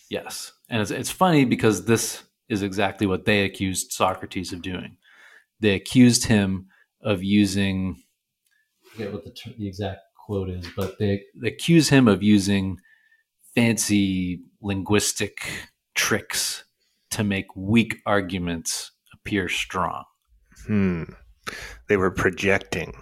[0.09, 4.97] Yes, and it's it's funny because this is exactly what they accused Socrates of doing.
[5.59, 6.67] They accused him
[7.01, 8.03] of using.
[8.85, 12.77] I forget what the, the exact quote is, but they, they accuse him of using
[13.55, 15.37] fancy linguistic
[15.95, 16.63] tricks
[17.13, 20.03] to make weak arguments appear strong.
[20.65, 21.03] Hmm.
[21.87, 22.93] They were projecting.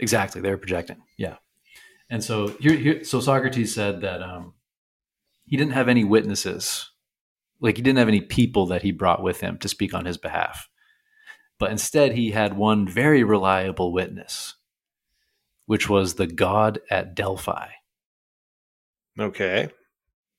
[0.00, 1.02] Exactly, they were projecting.
[1.18, 1.36] Yeah.
[2.10, 4.54] And so here, here so Socrates said that um,
[5.44, 6.90] he didn't have any witnesses,
[7.60, 10.18] like he didn't have any people that he brought with him to speak on his
[10.18, 10.68] behalf,
[11.58, 14.54] but instead he had one very reliable witness,
[15.66, 17.68] which was the god at Delphi.
[19.18, 19.68] Okay.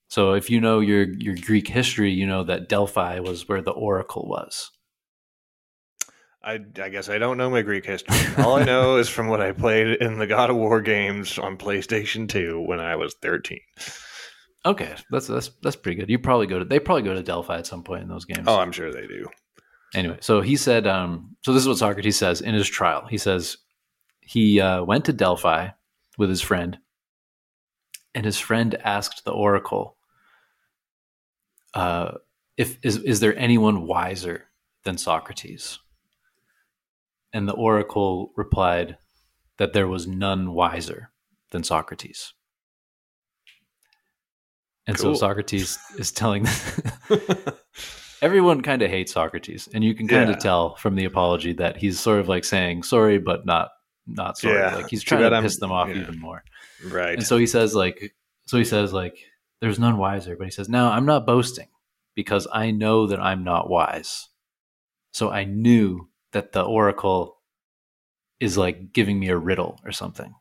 [0.08, 3.72] So if you know your your Greek history, you know that Delphi was where the
[3.72, 4.72] oracle was.
[6.44, 8.16] I, I guess I don't know my Greek history.
[8.44, 11.58] All I know is from what I played in the God of War games on
[11.58, 13.60] PlayStation 2 when I was 13.
[14.64, 16.10] Okay, that's that's that's pretty good.
[16.10, 18.46] You probably go to they probably go to Delphi at some point in those games.
[18.48, 19.28] Oh, I'm sure they do.
[19.94, 23.08] Anyway, so he said, um, so this is what Socrates says in his trial.
[23.08, 23.58] He says
[24.22, 25.70] he uh, went to Delphi
[26.18, 26.78] with his friend,
[28.16, 29.98] and his friend asked the oracle,
[31.76, 32.14] uh,
[32.58, 34.48] "If is is there anyone wiser
[34.84, 35.78] than Socrates?"
[37.34, 38.98] And the oracle replied
[39.58, 41.12] that there was none wiser
[41.52, 42.34] than Socrates.
[44.88, 45.16] And Cool.
[45.16, 46.46] so Socrates is telling
[48.22, 50.36] everyone kind of hates Socrates, and you can kind Yeah.
[50.36, 53.70] of tell from the apology that he's sort of like saying sorry, but not
[54.08, 54.60] not sorry.
[54.60, 54.76] Yeah.
[54.76, 55.96] Like he's trying to I'm- piss them off yeah.
[56.02, 56.44] even more.
[56.84, 57.18] Right.
[57.18, 58.14] And so he says like
[58.46, 59.18] so he says like
[59.62, 61.68] there's none wiser, but he says now I'm not boasting
[62.16, 64.28] because I know that I'm not wise.
[65.12, 67.38] So I knew that the oracle
[68.40, 70.34] is like giving me a riddle or something.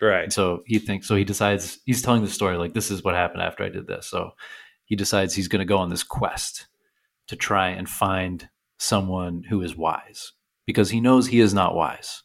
[0.00, 0.24] right.
[0.24, 3.14] And so he thinks, so he decides, he's telling the story like, this is what
[3.14, 4.06] happened after I did this.
[4.06, 4.30] So
[4.84, 6.66] he decides he's going to go on this quest
[7.26, 10.32] to try and find someone who is wise
[10.66, 12.22] because he knows he is not wise.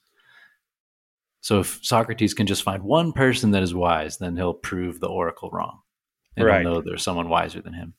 [1.43, 5.09] So if Socrates can just find one person that is wise, then he'll prove the
[5.09, 5.81] oracle wrong.
[6.37, 6.61] And Right.
[6.61, 7.95] he'll know there's someone wiser than him.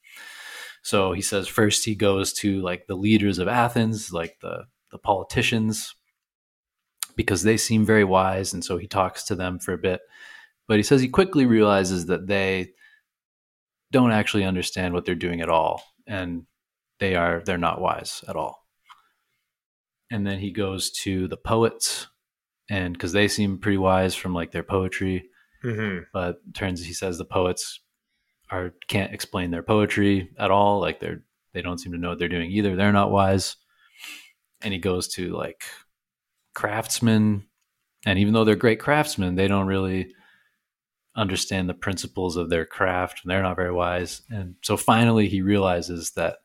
[0.83, 4.98] So he says first he goes to like the leaders of Athens, like the the
[4.98, 5.94] politicians,
[7.16, 10.00] because they seem very wise, and so he talks to them for a bit.
[10.66, 12.72] But he says he quickly realizes that they
[13.90, 16.46] don't actually understand what they're doing at all, and
[16.98, 18.64] they are they're not wise at all.
[20.11, 22.07] And then he goes to the poets,
[22.70, 25.29] and because they seem pretty wise from like their poetry,
[25.62, 27.81] hmm but turns he says the poets
[28.50, 31.22] are can't explain their poetry at all like they're
[31.53, 33.57] they don't seem to know what they're doing either they're not wise.
[34.62, 35.64] And he goes to like
[36.55, 37.46] craftsmen
[38.07, 40.12] and even though they're great craftsmen they don't really
[41.16, 44.22] understand the principles of their craft and they're not very wise.
[44.31, 46.38] And so finally he realizes that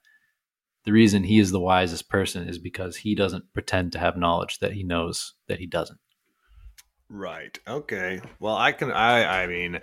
[0.85, 4.59] the reason he is the wisest person is because he doesn't pretend to have knowledge
[4.59, 5.99] that he knows that he doesn't
[7.09, 7.57] Right.
[7.67, 8.21] Okay.
[8.39, 8.91] Well, I can.
[8.91, 9.43] I.
[9.43, 9.79] I mean,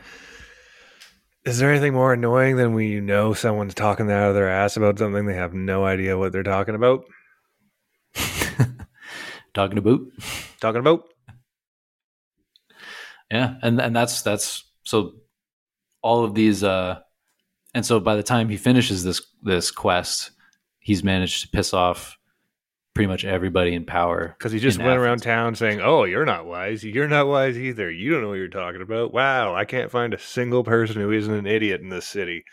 [1.44, 4.76] is there anything more annoying than when you know someone's talking out of their ass
[4.76, 7.04] about something they have no idea what they're talking about?
[9.54, 10.00] talking about
[10.60, 11.08] Talking about?
[13.30, 15.14] Yeah, and and that's that's so
[16.02, 17.00] all of these uh
[17.74, 20.30] and so by the time he finishes this this quest,
[20.78, 22.16] he's managed to piss off
[22.96, 24.34] pretty much everybody in power.
[24.38, 26.82] Because he just went around town saying, "Oh, you're not wise.
[26.82, 27.90] You're not wise either.
[27.90, 31.12] You don't know what you're talking about." Wow, I can't find a single person who
[31.12, 32.44] isn't an idiot in this city.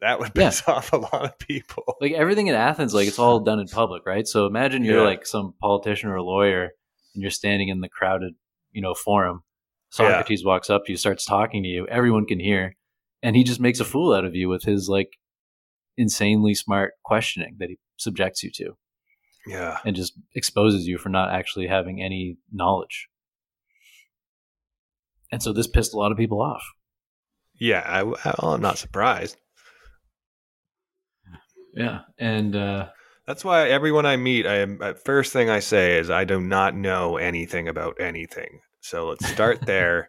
[0.00, 0.48] That would Yeah.
[0.48, 1.84] piss off a lot of people.
[2.00, 4.26] Like everything in Athens, like it's all done in public, right?
[4.26, 5.06] So imagine you're Yeah.
[5.06, 6.70] like some politician or a lawyer
[7.14, 8.32] and you're standing in the crowded,
[8.72, 9.44] you know, forum.
[9.90, 12.74] Socrates walks up to you, starts talking to you, everyone can hear,
[13.22, 15.10] and he just makes a fool out of you with his like
[15.96, 18.76] insanely smart questioning that he subjects you to.
[19.46, 19.78] Yeah.
[19.84, 23.08] and just exposes you for not actually having any knowledge.
[25.30, 26.62] And so this pissed a lot of people off.
[27.58, 27.82] Yeah.
[27.84, 29.36] I, I'm not surprised.
[31.74, 32.00] Yeah.
[32.18, 32.88] And uh,
[33.26, 36.40] That's why everyone I meet, I am uh, first thing I say is I do
[36.40, 38.60] not know anything about anything.
[38.80, 40.08] So let's start there.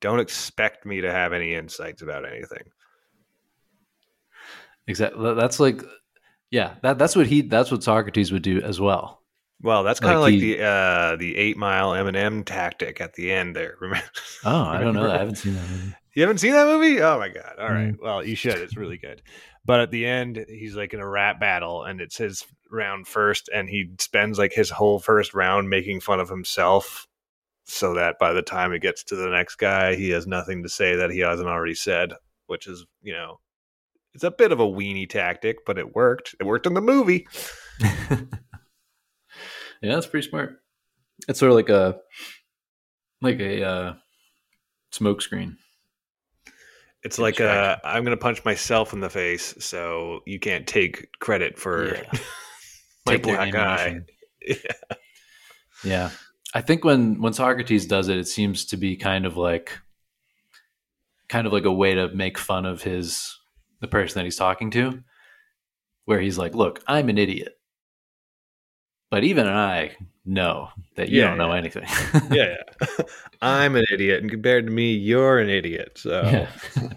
[0.00, 2.70] Don't expect me to have any insights about anything.
[4.86, 5.82] exactly that's like
[6.50, 9.22] yeah, that that's what he that's what Socrates would do as well.
[9.60, 13.14] Well, that's kind of Like like, he- the uh, the eight mile Eminem tactic at
[13.14, 13.76] the end there.
[13.80, 14.04] Remember?
[14.44, 15.10] Oh, I don't know.
[15.10, 15.94] I haven't seen that movie.
[16.14, 17.00] You haven't seen that movie?
[17.00, 17.54] Oh my god!
[17.58, 17.92] All right.
[17.92, 17.96] Mm.
[18.00, 18.58] Well, you should.
[18.58, 19.22] It's really good.
[19.64, 23.48] But at the end, he's like in a rap battle, and it's his round first,
[23.52, 27.06] and he spends like his whole first round making fun of himself,
[27.64, 30.68] so that by the time it gets to the next guy, he has nothing to
[30.68, 32.12] say that he hasn't already said.
[32.46, 33.40] Which is, you know,
[34.14, 36.34] it's a bit of a weenie tactic, but it worked.
[36.40, 37.26] It worked in the movie.
[37.80, 38.16] yeah,
[39.82, 40.60] that's pretty smart.
[41.28, 41.96] It's sort of like a
[43.20, 43.94] like a uh,
[44.92, 45.56] smoke screen.
[47.04, 51.58] It's like uh, I'm gonna punch myself in the face, so you can't take credit
[51.58, 52.02] for Yeah.
[53.06, 54.00] my Take black eye.
[54.46, 54.56] Yeah.
[55.84, 56.10] Yeah.
[56.54, 59.78] I think when when Socrates does it, it seems to be kind of like
[61.28, 63.37] kind of like a way to make fun of his
[63.80, 65.02] the person that he's talking to,
[66.04, 67.54] where he's like, "Look, I'm an idiot,
[69.10, 69.92] but even I
[70.24, 71.56] know that you Yeah, don't know yeah.
[71.56, 71.86] anything."
[72.30, 73.04] yeah, yeah.
[73.42, 75.92] I'm an idiot, and compared to me, you're an idiot.
[75.96, 76.22] So
[76.82, 76.92] Yeah.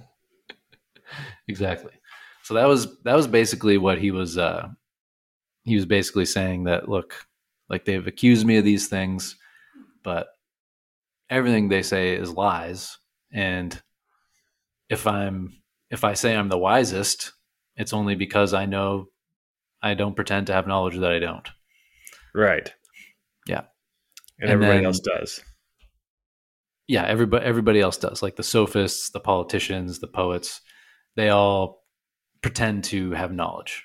[1.48, 1.92] exactly.
[2.44, 4.68] So that was that was basically what he was uh
[5.64, 7.28] he was basically saying that look,
[7.70, 9.38] like they've accused me of these things,
[10.04, 10.28] but
[11.30, 12.98] everything they say is lies
[13.32, 13.82] and
[14.90, 15.61] if I'm
[15.92, 17.34] if I say I'm the wisest,
[17.76, 19.10] it's only because I know
[19.84, 21.48] I don't pretend to have knowledge that I don't.
[22.34, 22.74] Right.
[23.46, 23.64] Yeah.
[24.40, 25.42] And, And everybody then- else does.
[26.88, 28.22] Yeah, everybody everybody else does.
[28.22, 30.60] Like the sophists, the politicians, the poets,
[31.16, 31.86] they all
[32.42, 33.84] pretend to have knowledge.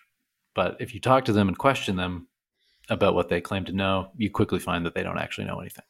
[0.54, 2.26] But if you talk to them and question them
[2.88, 5.84] about what they claim to know, you quickly find that they don't actually know anything.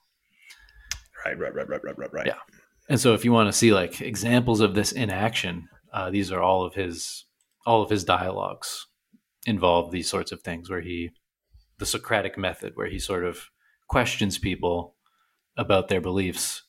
[1.25, 2.27] Right, right, right, right, right, right, right.
[2.27, 2.39] Yeah.
[2.89, 6.31] And so if you want to see like examples of this in action, uh, these
[6.31, 7.25] are all of his
[7.65, 8.87] all of his dialogues
[9.47, 11.11] involve these sorts of things where he
[11.79, 13.49] the Socratic method where he sort of
[13.89, 14.95] questions people
[15.57, 16.65] about their beliefs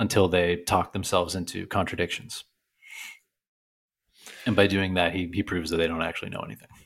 [0.00, 2.44] until they talk themselves into contradictions.
[4.46, 6.68] And by doing that, he, he proves that they don't actually know anything.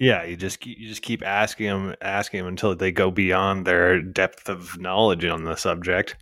[0.00, 3.66] Yeah, you just keep, you just keep asking them, asking them until they go beyond
[3.66, 6.16] their depth of knowledge on the subject.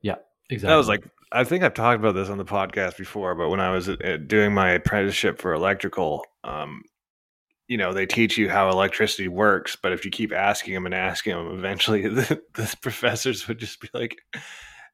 [0.00, 0.16] Yeah,
[0.48, 0.72] exactly.
[0.72, 3.60] That was like I think I've talked about this on the podcast before, but when
[3.60, 6.82] I was uh, doing my apprenticeship for electrical, um,
[7.68, 10.94] you know, they teach you how electricity works, but if you keep asking them and
[10.94, 14.16] asking them, eventually the, the professors would just be like,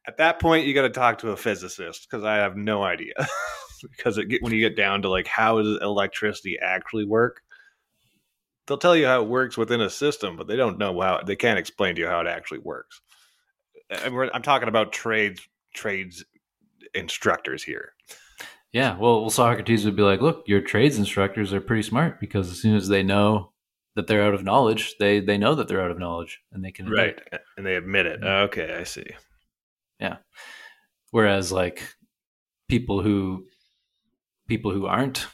[0.06, 3.14] "At that point, you got to talk to a physicist because I have no idea."
[3.96, 7.40] because get- when you get down to like how does electricity actually work,
[8.66, 11.36] they'll tell you how it works within a system, but they don't know how they
[11.36, 13.00] can't explain to you how it actually works.
[13.90, 15.40] I'm talking about trades
[15.76, 16.24] trades
[16.94, 17.92] instructors here.
[18.72, 22.50] Yeah, well, well, Socrates would be like, "Look, your trades instructors are pretty smart because
[22.50, 23.52] as soon as they know
[23.94, 26.72] that they're out of knowledge, they they know that they're out of knowledge and they
[26.72, 27.40] can right it.
[27.56, 28.20] And they admit it.
[28.20, 28.28] Mm-hmm.
[28.28, 29.06] Oh, okay, I see.
[30.00, 30.16] Yeah.
[31.10, 31.94] Whereas, like
[32.68, 33.46] people who
[34.48, 35.26] people who aren't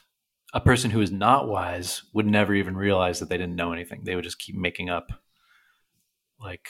[0.54, 4.02] a person who is not wise would never even realize that they didn't know anything.
[4.04, 5.08] They would just keep making up
[6.38, 6.68] like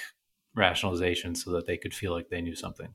[0.56, 2.94] rationalizations so that they could feel like they knew something.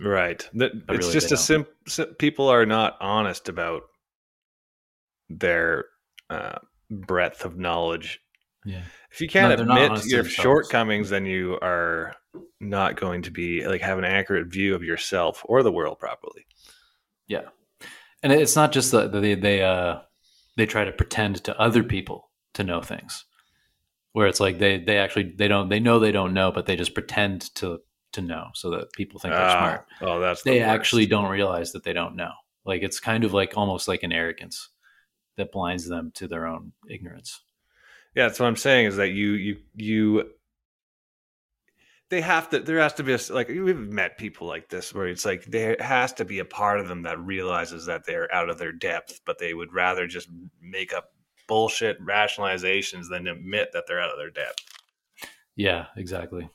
[0.00, 0.48] Right.
[0.54, 1.72] That, But it's really just a simple.
[1.86, 2.14] sim.
[2.18, 3.82] People are not honest about
[5.28, 5.86] their
[6.30, 6.58] uh,
[6.90, 8.20] breadth of knowledge.
[8.64, 8.82] Yeah.
[9.12, 12.14] If you can't No, admit your shortcomings, then you are
[12.60, 16.46] not going to be like have an accurate view of yourself or the world properly.
[17.28, 17.48] Yeah,
[18.22, 20.00] and it's not just that they they uh
[20.56, 23.24] they try to pretend to other people to know things,
[24.12, 26.74] where it's like they they actually they don't they know they don't know, but they
[26.76, 27.78] just pretend to
[28.14, 29.86] to know so that people think they're Ah, smart.
[30.00, 30.68] Oh, that's They worst.
[30.68, 32.32] actually don't realize that they don't know.
[32.64, 34.70] Like it's kind of like almost like an arrogance
[35.36, 37.40] that blinds them to their own ignorance.
[38.14, 40.30] Yeah, that's what I'm saying is that you you you
[42.10, 45.08] they have to there has to be a like we've met people like this where
[45.08, 48.48] it's like there has to be a part of them that realizes that they're out
[48.50, 50.28] of their depth, but they would rather just
[50.60, 51.10] make up
[51.48, 54.62] bullshit rationalizations than admit that they're out of their depth.
[55.56, 56.48] Yeah, exactly.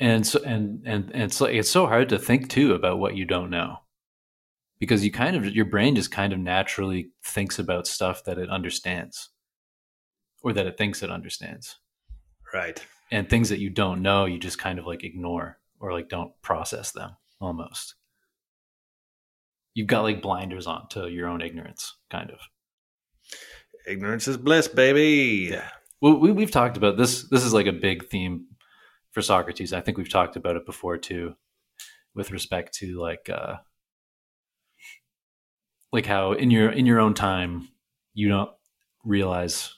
[0.00, 3.16] And so and and, and it's like it's so hard to think too about what
[3.16, 3.76] you don't know.
[4.78, 8.48] Because you kind of your brain just kind of naturally thinks about stuff that it
[8.48, 9.28] understands
[10.42, 11.76] or that it thinks it understands.
[12.52, 12.82] Right.
[13.10, 16.32] And things that you don't know, you just kind of like ignore or like don't
[16.42, 17.10] process them
[17.40, 17.94] almost.
[19.74, 22.38] You've got like blinders on to your own ignorance, kind of.
[23.86, 25.48] Ignorance is bliss, baby.
[25.52, 25.68] yeah
[26.00, 27.28] Well, we, we've talked about this.
[27.28, 28.46] This is like a big theme
[29.12, 29.72] for Socrates.
[29.72, 31.34] I think we've talked about it before too,
[32.14, 33.56] with respect to like, uh,
[35.92, 37.68] like how in your in your own time
[38.14, 38.50] you don't
[39.04, 39.74] realize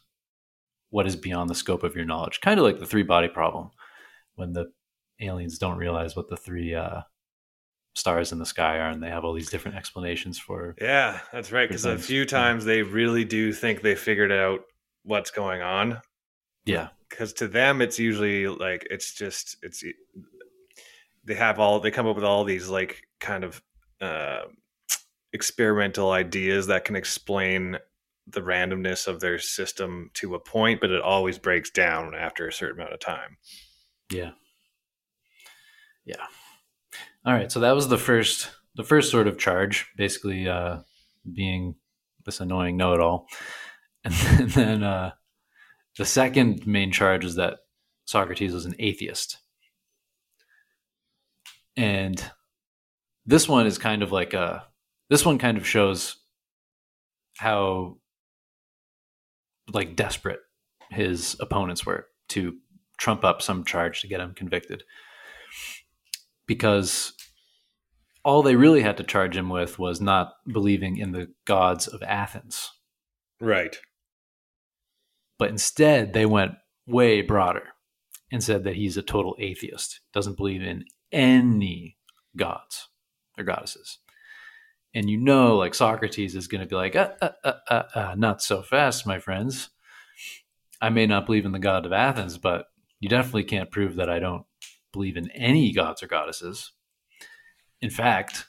[0.90, 2.40] what is beyond the scope of your knowledge.
[2.40, 3.71] Kind of like the three body problem,
[4.35, 4.66] when the
[5.21, 7.01] aliens don't realize what the three uh,
[7.95, 10.75] stars in the sky are, and they have all these different explanations for.
[10.81, 11.69] Yeah, that's right.
[11.69, 14.61] Because a few times they really do think they figured out
[15.04, 16.00] what's going on.
[16.65, 19.85] Yeah, because to them it's usually like it's just it's
[21.25, 23.63] they have all they come up with all these like kind of
[24.00, 24.42] uh,
[25.33, 27.79] experimental ideas that can explain
[28.27, 32.52] the randomness of their system to a point but it always breaks down after a
[32.52, 33.37] certain amount of time
[34.10, 34.31] Yeah.
[36.04, 36.27] Yeah.
[37.25, 37.50] All right.
[37.50, 40.79] So that was the first the first sort of charge, basically uh
[41.31, 41.77] being
[42.25, 43.27] this annoying know it all.
[44.04, 45.13] And then uh
[45.99, 47.59] the second main charge is that
[48.07, 49.38] Socrates was an atheist.
[51.77, 52.23] And
[53.27, 54.67] this one is kind of like a
[55.09, 56.17] this one kind of shows
[57.38, 57.99] how
[59.73, 60.40] like desperate
[60.90, 62.57] his opponents were to
[62.99, 64.83] trump up some charge to get him convicted.
[66.47, 67.15] Because
[68.25, 72.03] all they really had to charge him with was not believing in the gods of
[72.03, 72.71] Athens.
[73.40, 73.77] Right
[75.43, 76.53] but instead they went
[76.87, 77.65] way broader
[78.31, 81.97] and said that he's a total atheist doesn't believe in any
[82.37, 82.88] gods
[83.37, 83.99] or goddesses
[84.95, 88.15] and you know, like Socrates is going to be like, uh, uh, uh, uh, uh,
[88.17, 89.71] not so fast, my friends.
[90.81, 92.67] I may not believe in the god of Athens, but
[93.01, 94.45] you definitely can't prove that I don't
[94.93, 96.73] believe in any gods or goddesses.
[97.81, 98.47] In fact,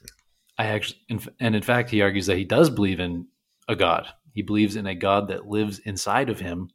[0.57, 0.99] I actually,
[1.39, 3.27] and in fact, he argues that he does believe in
[3.69, 4.07] a god.
[4.33, 6.69] He believes in a god that lives inside of him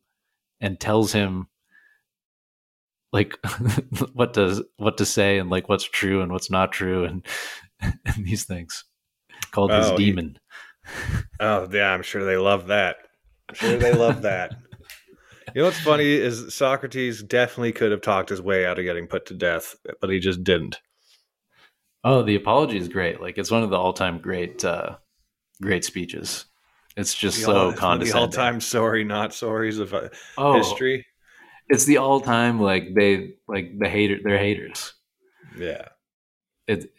[0.60, 1.48] and tells him
[3.12, 3.38] like
[4.12, 7.26] what does what to say and like what's true and what's not true and,
[7.80, 8.84] and these things
[9.50, 10.38] called his oh, demon.
[10.84, 12.96] He, oh yeah, I'm sure they love that.
[13.48, 14.56] I'm sure they love that.
[15.54, 19.06] You know what's funny is Socrates definitely could have talked his way out of getting
[19.06, 20.78] put to death, but he just didn't.
[22.04, 23.20] Oh, the apology is great.
[23.20, 24.96] Like it's one of the all-time great, uh,
[25.62, 26.44] great speeches.
[26.98, 28.12] It's just so all, condescending.
[28.12, 31.06] The all-time sorry, not sorries of uh, oh, history.
[31.68, 34.18] It's the all-time like they like the hater.
[34.22, 34.94] They're haters.
[35.56, 35.88] Yeah.
[36.66, 36.90] It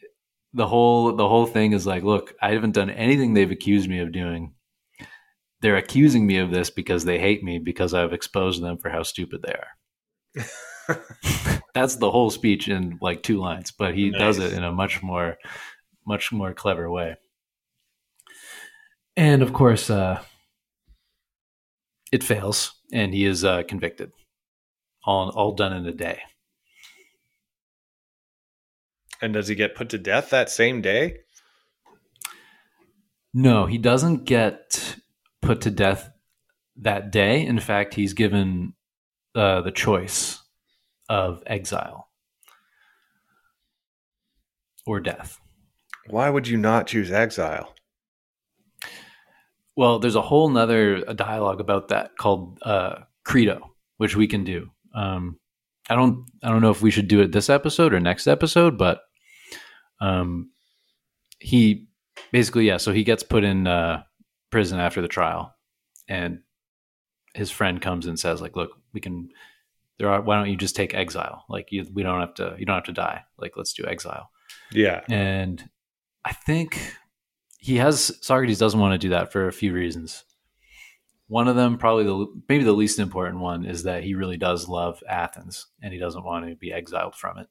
[0.53, 3.99] the whole the whole thing is like, look, I haven't done anything they've accused me
[3.99, 4.53] of doing.
[5.61, 9.03] They're accusing me of this because they hate me because I've exposed them for how
[9.03, 10.95] stupid they are.
[11.73, 14.19] That's the whole speech in like two lines, but he nice.
[14.19, 15.37] does it in a much more
[16.07, 17.17] much more clever way.
[19.19, 20.23] And of course, uh,
[22.09, 24.13] it fails, and he is uh, convicted.
[25.03, 26.21] All all done in a day.
[29.21, 31.17] And does he get put to death that same day?
[33.33, 34.95] No, he doesn't get
[35.41, 36.11] put to death
[36.77, 37.45] that day.
[37.45, 38.73] In fact, he's given
[39.35, 40.41] uh, the choice
[41.09, 42.07] of exile
[44.87, 45.41] or death.
[46.07, 47.75] Why would you not choose exile?
[49.79, 53.61] Well, there's a whole nother dialogue about that called uh, Crito,
[53.95, 54.69] which we can do.
[54.93, 55.39] Um,
[55.89, 58.77] I don't, I don't know if we should do it this episode or next episode,
[58.77, 58.99] but
[60.01, 60.51] um,
[61.39, 61.87] he
[62.33, 62.75] basically, yeah.
[62.75, 64.03] So he gets put in uh,
[64.51, 65.55] prison after the trial,
[66.09, 66.39] and
[67.33, 69.29] his friend comes and says, like, look, we can.
[69.97, 70.21] There are.
[70.21, 71.45] Why don't you just take exile?
[71.47, 72.53] Like, you, we don't have to.
[72.59, 73.23] You don't have to die.
[73.37, 74.29] Like, let's do exile.
[74.73, 75.05] Yeah.
[75.07, 75.69] And
[76.25, 76.97] I think
[77.59, 80.25] he has Socrates doesn't want to do that for a few reasons.
[81.27, 84.67] One of them, probably the maybe the least important one, is that he really does
[84.67, 87.47] love Athens and he doesn't want to be exiled from it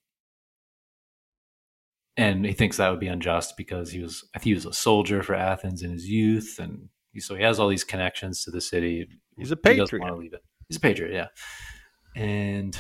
[2.18, 4.72] and he thinks that would be unjust because he was I think he was a
[4.72, 8.50] soldier for Athens in his youth, and he, so he has all these connections to
[8.50, 9.08] the city.
[9.38, 9.74] He's a patriot.
[9.74, 10.42] He doesn't want to leave it.
[10.68, 11.28] He's a patriot, yeah.
[12.20, 12.76] And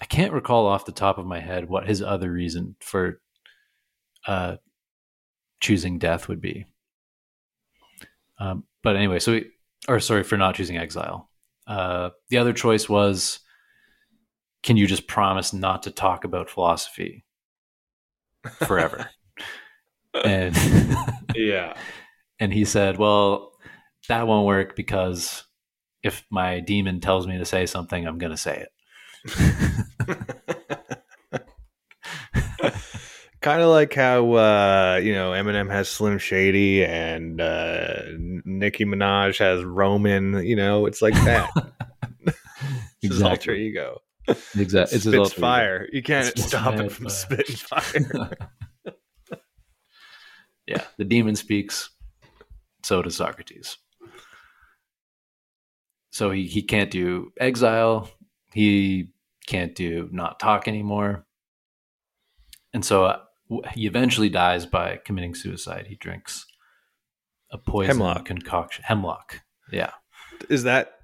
[0.00, 3.20] I can't recall off the top of my head what his other reason for
[4.26, 4.56] uh,
[5.62, 6.66] choosing death would be.
[8.38, 9.44] Um, but anyway, so he,
[9.88, 11.30] or sorry for not choosing exile.
[11.66, 13.38] Uh, the other choice was,
[14.62, 17.24] can you just promise not to talk about philosophy?
[18.66, 19.08] forever.
[20.24, 20.56] and
[21.34, 21.74] yeah.
[22.40, 23.52] And he said, "Well,
[24.08, 25.44] that won't work because
[26.02, 28.66] if my demon tells me to say something, I'm going to say
[29.24, 30.58] it."
[33.42, 38.02] kind of like how uh, you know Eminem has Slim Shady and uh,
[38.44, 40.44] Nicki Minaj has Roman.
[40.44, 41.50] You know, it's like that.
[43.02, 43.30] exactly.
[43.30, 43.98] alter ego.
[44.56, 44.96] Exactly.
[44.96, 45.88] It's spits fire.
[45.92, 47.14] You can't it's stop it from fire.
[47.14, 48.30] spitting fire.
[50.66, 51.90] yeah, the demon speaks.
[52.84, 53.76] So does Socrates.
[56.10, 58.10] So he, he can't do exile.
[58.52, 59.08] He
[59.46, 61.24] can't do not talk anymore.
[62.74, 63.18] And so uh,
[63.72, 65.86] he eventually dies by committing suicide.
[65.88, 66.46] He drinks
[67.50, 68.24] a poison hemlock.
[68.24, 68.84] concoction.
[68.86, 69.40] Hemlock.
[69.70, 69.90] Yeah.
[70.48, 70.94] Is that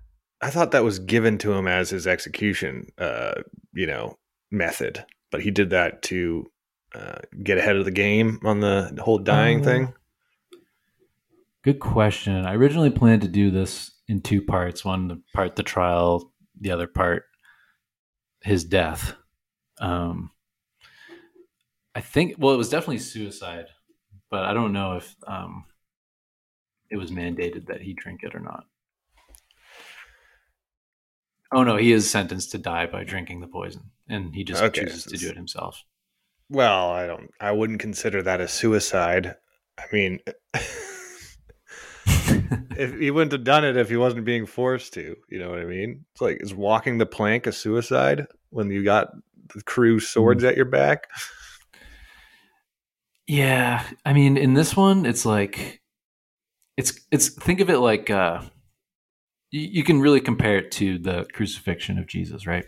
[0.41, 3.35] I thought that was given to him as his execution, uh,
[3.73, 4.19] you know,
[4.51, 6.51] method, but he did that to
[6.95, 9.87] uh, get ahead of the game on the whole dying thing.
[9.87, 9.95] Um,
[11.63, 12.47] good question.
[12.47, 16.71] I originally planned to do this in two parts: one the part the trial, the
[16.71, 17.25] other part
[18.43, 19.15] his death.
[19.81, 20.31] Um,
[21.99, 22.37] I think.
[22.39, 23.67] Well, it was definitely suicide,
[24.31, 25.65] but I don't know if um,
[26.93, 28.67] it was mandated that he drink it or not.
[31.53, 34.83] Oh no, he is sentenced to die by drinking the poison, and he just okay.
[34.83, 35.83] chooses to do it himself.
[36.49, 37.33] Well, I don't.
[37.41, 39.35] I wouldn't consider that a suicide.
[39.77, 40.21] I mean,
[42.77, 45.17] if he wouldn't have done it if he wasn't being forced to.
[45.29, 46.05] You know what I mean?
[46.13, 49.09] It's like is walking the plank a suicide when you got
[49.53, 50.49] the crew swords mm.
[50.49, 51.09] at your back?
[53.29, 55.81] Yeah, I mean, in this one, it's like
[56.77, 58.11] it's it's think of it like.
[58.11, 58.43] uh
[59.51, 62.67] you can really compare it to the crucifixion of Jesus, right?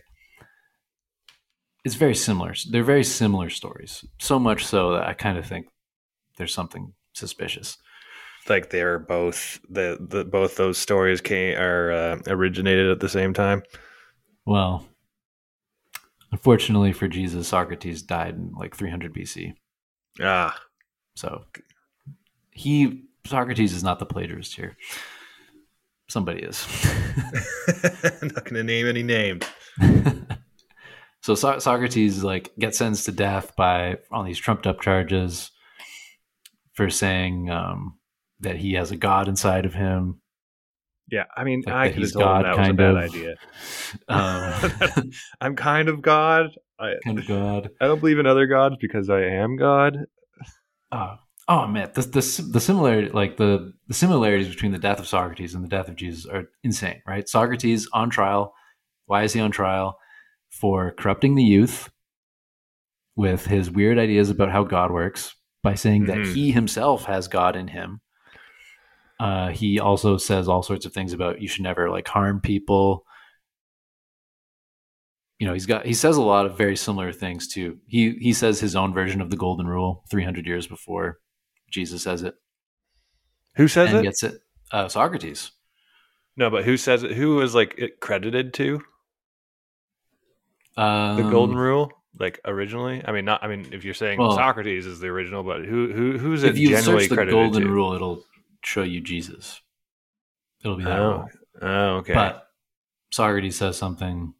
[1.84, 2.54] It's very similar.
[2.70, 4.02] They're very similar stories.
[4.18, 5.66] So much so that I kind of think
[6.38, 7.76] there's something suspicious.
[8.48, 13.34] like they're both the, the both those stories came are uh, originated at the same
[13.34, 13.62] time?
[14.46, 14.86] Well,
[16.32, 19.52] unfortunately for Jesus, Socrates died in like 300 BC.
[20.20, 20.58] Ah,
[21.14, 21.44] So
[22.50, 24.76] he Socrates is not the plagiarist here.
[26.08, 26.66] Somebody is.
[28.20, 29.44] I'm not going to name any names.
[31.22, 35.50] so so- Socrates like gets sentenced to death by on these trumped up charges
[36.74, 37.98] for saying um,
[38.40, 40.20] that he has a god inside of him.
[41.10, 42.96] Yeah, I mean, Like I could have told God, that was a bad of.
[42.96, 43.34] idea.
[44.08, 45.10] Um,
[45.40, 46.50] I'm kind of God.
[46.80, 47.70] I, kind of god.
[47.80, 49.96] I don't believe in other gods because I am God.
[50.92, 51.16] Oh,
[51.48, 55.54] oh man, the, the the similarity, like the the similarities between the death of Socrates
[55.54, 57.28] and the death of Jesus are insane, right?
[57.28, 58.54] Socrates on trial.
[59.06, 59.98] Why is he on trial?
[60.50, 61.90] For corrupting the youth
[63.16, 66.34] with his weird ideas about how God works by saying that Mhm.
[66.34, 68.00] he himself has God in him.
[69.20, 73.04] Uh, he also says all sorts of things about you should never like harm people.
[75.40, 77.78] You know, he's got he says a lot of very similar things too.
[77.86, 81.18] He he says his own version of the golden rule 300 years before
[81.72, 82.34] Jesus says it
[83.56, 84.02] Who says and it?
[84.02, 84.34] gets it.
[84.70, 85.50] Uh, Socrates.
[86.36, 87.12] No, but who says it?
[87.12, 88.80] Who was like it credited to
[90.76, 91.90] Um, the Golden Rule?
[92.18, 93.02] Like originally?
[93.04, 93.42] I mean, not.
[93.42, 96.50] I mean, if you're saying Well- Socrates is the original, but who who who's it
[96.50, 97.68] If you generally search the credited golden to?
[97.70, 98.24] rule, it'll
[98.64, 99.60] show you Jesus.
[100.64, 101.28] It'll be that Oh, rule.
[101.62, 102.14] oh, okay.
[102.14, 102.46] But
[103.10, 104.34] Socrates says something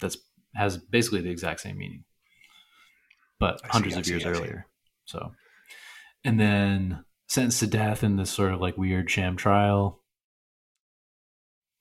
[0.00, 0.16] that's
[0.56, 2.04] has basically the exact same meaning,
[3.38, 4.28] but I hundreds I of see, years see.
[4.28, 4.66] earlier.
[5.04, 5.32] So,
[6.24, 10.02] and then sentenced to death in this sort of like weird sham trial,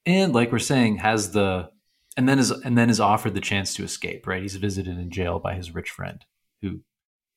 [0.05, 1.69] and like we're saying, has the
[2.17, 4.27] and then is and then is offered the chance to escape.
[4.27, 6.23] Right, he's visited in jail by his rich friend
[6.61, 6.81] who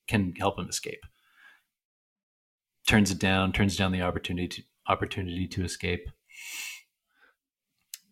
[0.06, 1.00] can help him escape.
[2.86, 3.52] Turns it down.
[3.52, 6.08] Turns down the opportunity to opportunity to escape.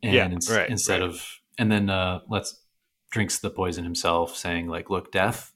[0.03, 1.09] And Yeah, ins- right, instead right.
[1.11, 1.27] of
[1.59, 2.61] and then uh let's
[3.17, 5.55] drinks the poison himself, saying like, "Look, death.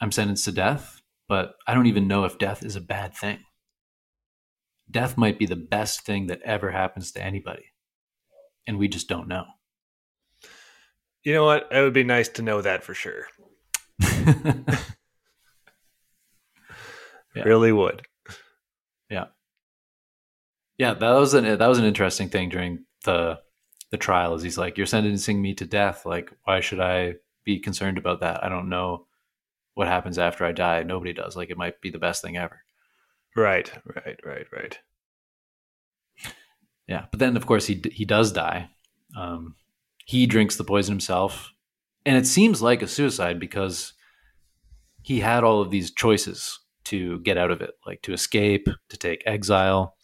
[0.00, 3.38] I'm sentenced to death, but I don't even know if death is a bad thing.
[4.90, 7.66] Death might be the best thing that ever happens to anybody,
[8.66, 9.44] and we just don't know."
[11.22, 11.68] you know what?
[11.72, 13.26] It would be nice to know that for sure.
[17.34, 17.42] Yeah.
[17.44, 18.00] Really would.
[19.10, 19.26] Yeah,
[20.78, 23.38] Yeah, that was an that was an interesting thing during the
[23.90, 24.34] the trial.
[24.34, 26.06] Is he's like, "You're sentencing me to death.
[26.06, 27.14] Like, why should I
[27.44, 28.42] be concerned about that?
[28.44, 29.06] I don't know
[29.74, 30.82] what happens after I die.
[30.82, 31.36] Nobody does.
[31.36, 32.62] Like, it might be the best thing ever."
[33.36, 34.78] Right, right, right, right.
[36.88, 38.70] Yeah, but then of course he he does die.
[39.16, 39.56] Um,
[40.04, 41.52] he drinks the poison himself,
[42.04, 43.92] and it seems like a suicide because
[45.02, 48.96] he had all of these choices to get out of it, like to escape, to
[48.96, 49.96] take exile.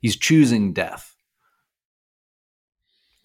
[0.00, 1.15] He's choosing death.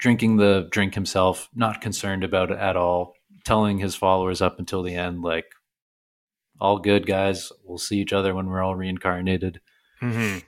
[0.01, 3.13] Drinking the drink himself, not concerned about it at all,
[3.45, 5.45] telling his followers up until the end, like,
[6.59, 7.51] all good, guys.
[7.63, 9.61] We'll see each other when we're all reincarnated.
[9.99, 10.39] hmm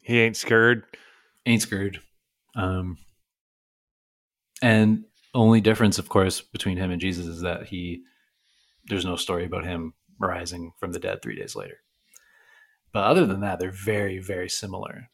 [0.00, 0.84] He ain't scared.
[1.46, 2.00] ain't scared.
[2.56, 2.98] Um,
[4.60, 8.02] and only difference, of course, between him and Jesus is that he
[8.86, 11.78] there's no story about him rising from the dead three days later.
[12.92, 15.08] But other than that, they're very, very similar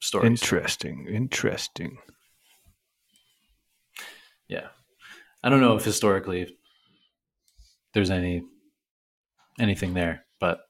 [0.00, 0.26] stories.
[0.26, 1.06] Interesting.
[1.08, 1.98] Interesting.
[4.48, 4.68] Yeah,
[5.42, 6.56] I don't know if historically
[7.94, 8.42] there's any
[9.60, 10.60] anything there, but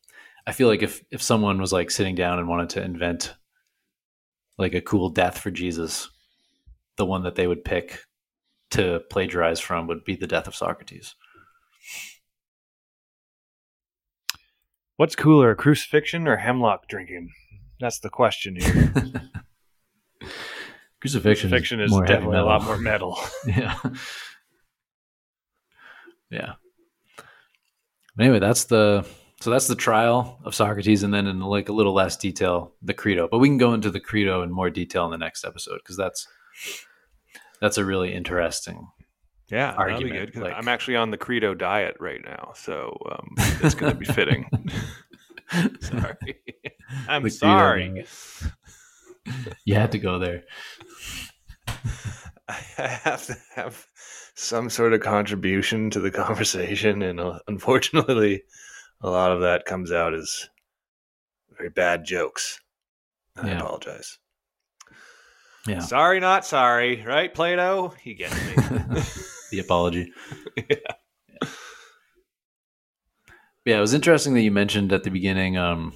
[0.47, 3.35] I feel like if if someone was like sitting down and wanted to invent
[4.57, 6.09] like a cool death for Jesus,
[6.97, 8.01] the one that they would pick
[8.71, 11.15] to plagiarize from would be the death of Socrates.
[14.97, 17.31] What's cooler, crucifixion or hemlock drinking?
[17.79, 18.93] That's the question here.
[21.01, 23.19] Crucifixion, Crucifixion is more heavy definitely a lot more metal.
[23.47, 23.79] yeah.
[26.31, 26.55] Yeah.
[28.19, 29.07] Anyway, that's the
[29.41, 32.95] so that's the trial of Socrates, and then in like a little less detail, the
[32.95, 33.29] Crito.
[33.31, 35.97] But we can go into the Crito in more detail in the next episode because
[35.97, 36.27] that's
[37.61, 38.89] that's a really interesting.
[39.51, 40.35] Yeah, that'd be Argument, good.
[40.35, 43.99] 'cause like- I'm actually on the Crito diet right now, so um, it's going to
[43.99, 44.47] be fitting.
[45.81, 46.15] sorry,
[47.09, 48.05] I'm The sorry.
[49.65, 50.43] You had to go there.
[52.49, 52.55] I
[53.05, 53.87] have to have
[54.35, 58.43] some sort of contribution to the conversation, and uh, unfortunately,
[59.01, 60.49] a lot of that comes out as
[61.57, 62.61] very bad jokes.
[63.37, 63.59] I Yeah.
[63.61, 64.19] apologize.
[65.67, 67.89] Yeah, Sorry, not sorry, right, Plato?
[68.01, 68.55] He gets me.
[69.51, 70.13] the apology.
[70.57, 70.77] Yeah.
[73.67, 75.93] Yeah, it was interesting that you mentioned at the beginning um,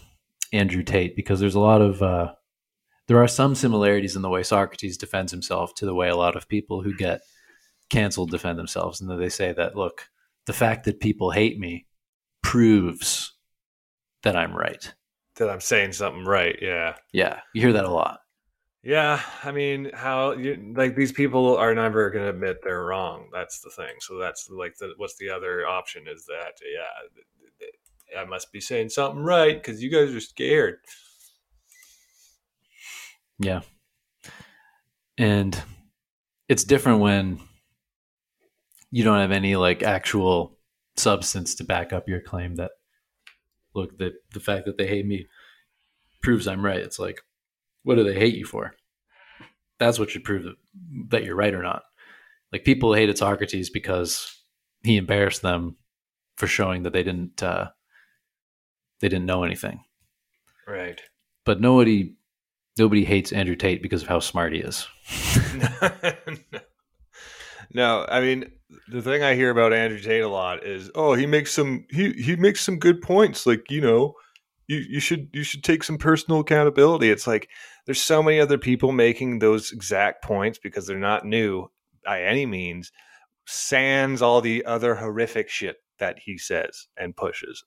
[0.52, 2.32] Andrew Tate because there's a lot of uh,
[3.08, 6.36] there are some similarities in the way Socrates defends himself to the way a lot
[6.36, 7.20] of people who get
[7.90, 10.08] canceled defend themselves, and they say that look,
[10.46, 11.86] the fact that people hate me
[12.42, 13.34] proves
[14.22, 14.92] that I'm right.
[15.36, 16.58] That I'm saying something right.
[16.60, 16.96] Yeah.
[17.12, 18.20] Yeah, you hear that a lot.
[18.82, 23.28] Yeah, I mean, how you, like these people are never going to admit they're wrong.
[23.32, 23.94] That's the thing.
[24.00, 28.88] So that's like the what's the other option is that yeah, I must be saying
[28.88, 30.78] something right because you guys are scared.
[33.42, 33.60] Yeah,
[35.18, 35.60] and
[36.48, 37.40] it's different when
[38.90, 40.58] you don't have any like actual
[40.96, 42.72] substance to back up your claim that
[43.74, 45.26] look the the fact that they hate me
[46.22, 46.80] proves I'm right.
[46.80, 47.20] It's like
[47.82, 48.74] what do they hate you for?
[49.78, 50.46] That's what should prove
[51.08, 51.82] that you're right or not.
[52.52, 54.38] Like people hated Socrates because
[54.84, 55.76] he embarrassed them
[56.36, 57.70] for showing that they didn't uh,
[59.00, 59.82] they didn't know anything.
[60.66, 61.00] Right.
[61.44, 62.14] But nobody
[62.78, 64.86] nobody hates Andrew Tate because of how smart he is.
[67.74, 68.06] no.
[68.08, 68.50] I mean
[68.88, 72.12] the thing I hear about Andrew Tate a lot is, oh, he makes some he
[72.12, 73.46] he makes some good points.
[73.46, 74.14] Like you know,
[74.68, 77.10] you you should you should take some personal accountability.
[77.10, 77.48] It's like
[77.86, 81.70] there's so many other people making those exact points because they're not new
[82.04, 82.92] by any means.
[83.46, 87.64] Sans all the other horrific shit that he says and pushes.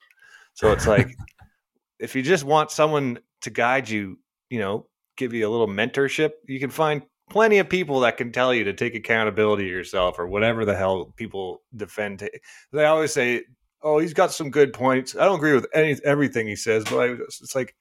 [0.54, 1.10] So it's like
[2.00, 4.88] if you just want someone to guide you, you know,
[5.18, 8.64] give you a little mentorship, you can find plenty of people that can tell you
[8.66, 12.28] to take accountability yourself or whatever the hell people defend.
[12.72, 13.44] They always say,
[13.82, 16.98] "Oh, he's got some good points." I don't agree with any everything he says, but
[16.98, 17.76] I, it's like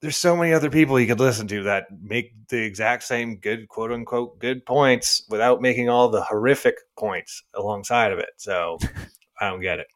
[0.00, 3.68] there's so many other people you could listen to that make the exact same good
[3.68, 8.30] quote unquote good points without making all the horrific points alongside of it.
[8.36, 8.78] So
[9.40, 9.88] I don't get it.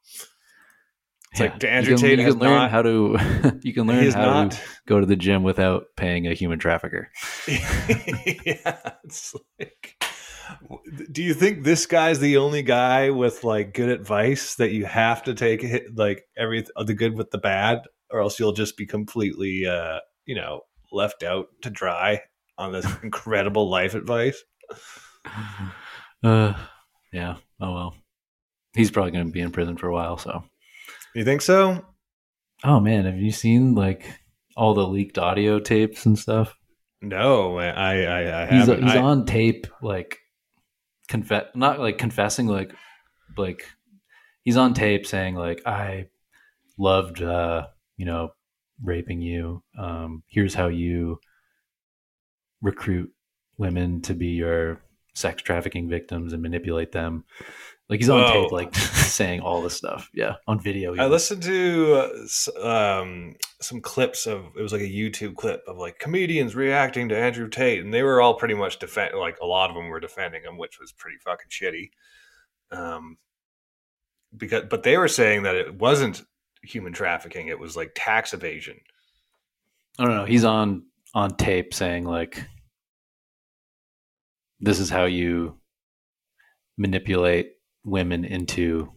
[1.33, 1.47] It's yeah.
[1.47, 4.43] like Andrew you can, Tate you can learn not, how to you can learn how
[4.43, 7.11] not, to go to the gym without paying a human trafficker.
[7.47, 9.97] yeah, it's like
[11.11, 15.23] do you think this guy's the only guy with like good advice that you have
[15.23, 15.65] to take
[15.95, 17.81] like every the good with the bad
[18.11, 20.61] or else you'll just be completely uh you know
[20.91, 22.21] left out to dry
[22.59, 24.43] on this incredible life advice
[26.23, 26.53] uh
[27.13, 27.95] yeah oh well
[28.75, 30.45] he's probably going to be in prison for a while so
[31.15, 31.85] you think so?
[32.65, 34.05] Oh man, have you seen like
[34.57, 36.57] all the leaked audio tapes and stuff?
[37.01, 40.19] No, I I, I he's he's I, on tape like
[41.09, 42.73] confess not like confessing like
[43.37, 43.67] like
[44.45, 46.07] he's on tape saying like I
[46.79, 48.31] loved uh you know
[48.83, 49.63] raping you.
[49.77, 51.19] Um here's how you
[52.61, 53.11] recruit
[53.59, 54.81] women to be your
[55.15, 57.25] sex trafficking victims and manipulate them.
[57.89, 58.43] Like he's on Whoa.
[58.45, 58.75] tape, like
[59.13, 60.09] saying all this stuff.
[60.15, 60.97] Yeah, on video.
[60.97, 62.11] I listened to
[62.57, 67.09] uh, um, some clips of it was like a YouTube clip of like comedians reacting
[67.11, 69.19] to Andrew Tate, and they were all pretty much defend.
[69.19, 71.91] Like a lot of them were defending him, which was pretty fucking shitty.
[72.71, 73.19] Um,
[74.37, 76.23] because but they were saying that it wasn't
[76.63, 78.79] human trafficking; it was like tax evasion.
[79.99, 80.25] I don't know.
[80.25, 82.43] He's on on tape saying like,
[84.61, 85.59] "This is how you
[86.79, 87.53] manipulate
[87.85, 88.93] women into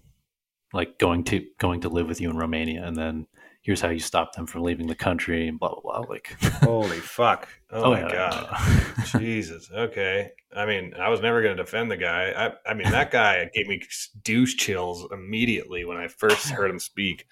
[0.74, 3.28] like going to going to live with you in Romania, and then
[3.62, 6.10] here's how you stop them from leaving the country, and blah blah blah.
[6.10, 7.48] Like, holy fuck!
[7.72, 9.70] Oh, oh my yeah, god, Jesus.
[9.72, 12.32] Okay, I mean, I was never going to defend the guy.
[12.36, 13.82] I, I mean, that guy gave me
[14.24, 17.26] douche chills immediately when I first heard him speak.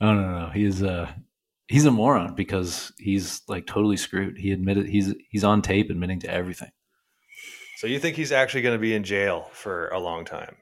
[0.00, 0.50] Oh no, no, no.
[0.50, 1.14] he's a
[1.66, 4.38] he's a moron because he's like totally screwed.
[4.38, 6.70] He admitted he's he's on tape admitting to everything.
[7.78, 10.56] So you think he's actually going to be in jail for a long time?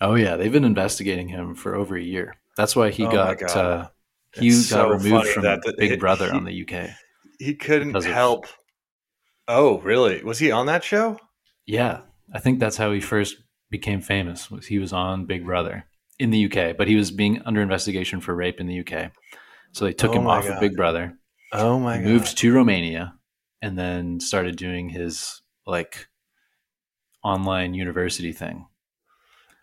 [0.00, 2.36] Oh yeah, they've been investigating him for over a year.
[2.56, 3.88] That's why he oh got uh,
[4.32, 6.88] he it's got so removed from that, that, Big it, Brother he, on the UK.
[7.38, 8.46] He couldn't help.
[8.46, 8.56] Of,
[9.46, 10.24] oh, really?
[10.24, 11.18] Was he on that show?
[11.66, 12.00] Yeah,
[12.32, 13.36] I think that's how he first
[13.68, 14.50] became famous.
[14.50, 15.84] Was he was on Big Brother
[16.18, 19.12] in the UK, but he was being under investigation for rape in the UK.
[19.72, 20.54] So they took oh him off God.
[20.54, 21.18] of Big Brother.
[21.52, 22.06] Oh my God.
[22.06, 23.16] Moved to Romania
[23.60, 26.08] and then started doing his like
[27.22, 28.66] online university thing.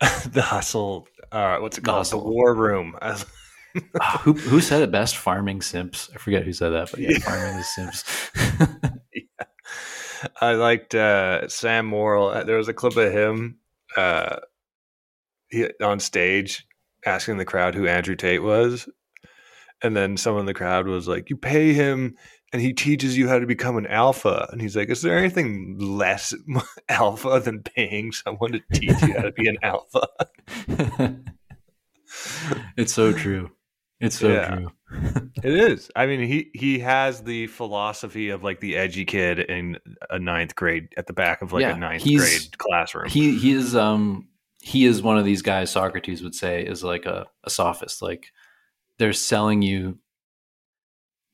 [0.26, 2.06] the hustle, uh, what's it called?
[2.06, 2.96] The, the war room.
[4.02, 5.16] Ah, who who said it best?
[5.16, 6.10] Farming simps.
[6.14, 8.30] I forget who said that, but yeah, farming the simps.
[9.14, 9.46] yeah.
[10.42, 12.34] I liked uh, Sam Morril.
[12.34, 13.60] Uh, there was a clip of him
[13.96, 14.36] uh,
[15.48, 16.66] he, on stage
[17.06, 18.90] asking the crowd who Andrew Tate was,
[19.82, 22.16] and then someone in the crowd was like, "You pay him
[22.52, 24.48] and he teaches you how to become an alpha.
[24.52, 26.34] And he's like, Is there anything less
[26.88, 30.06] alpha than paying someone to teach you how to be an alpha?
[32.76, 33.50] it's so true.
[34.00, 34.46] It's so Yeah.
[34.46, 34.70] true.
[35.42, 35.90] It is.
[35.96, 39.78] I mean, he he has the philosophy of like the edgy kid in
[40.10, 43.08] a ninth grade at the back of like Yeah, a ninth grade classroom.
[43.08, 44.28] he he is um
[44.60, 48.02] he is one of these guys Socrates would say is like a, a sophist.
[48.02, 48.26] Like
[48.98, 49.98] they're selling you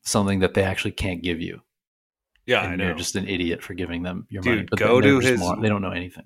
[0.03, 1.61] something that they actually can't give you.
[2.45, 2.85] yeah, and I know.
[2.85, 4.67] you're just an idiot for giving them your Dude, money.
[4.69, 6.25] But go to his- they don't know anything.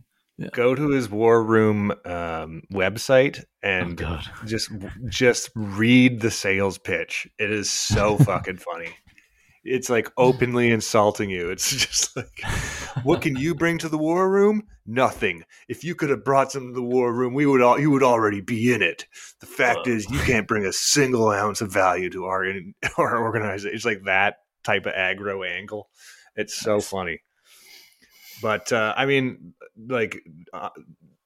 [0.52, 4.24] Go to his war room um, website Oh and god.
[4.48, 4.72] just
[5.08, 7.28] just read the sales pitch.
[7.38, 8.90] It is so fucking funny.
[9.64, 11.50] It's like openly insulting you.
[11.50, 12.42] It's just like,
[13.04, 14.64] what can you bring to the war room?
[14.86, 15.44] Nothing.
[15.70, 18.04] If you could have brought some to the war room, we would all you would
[18.04, 19.06] already be in it.
[19.40, 23.22] The fact is, you can't bring a single ounce of value to our in, our
[23.24, 23.74] organization.
[23.76, 25.90] It's like that type of aggro angle.
[26.36, 26.90] It's so Nice.
[26.90, 27.22] funny.
[28.42, 29.54] But uh, I mean,
[29.88, 30.70] like uh,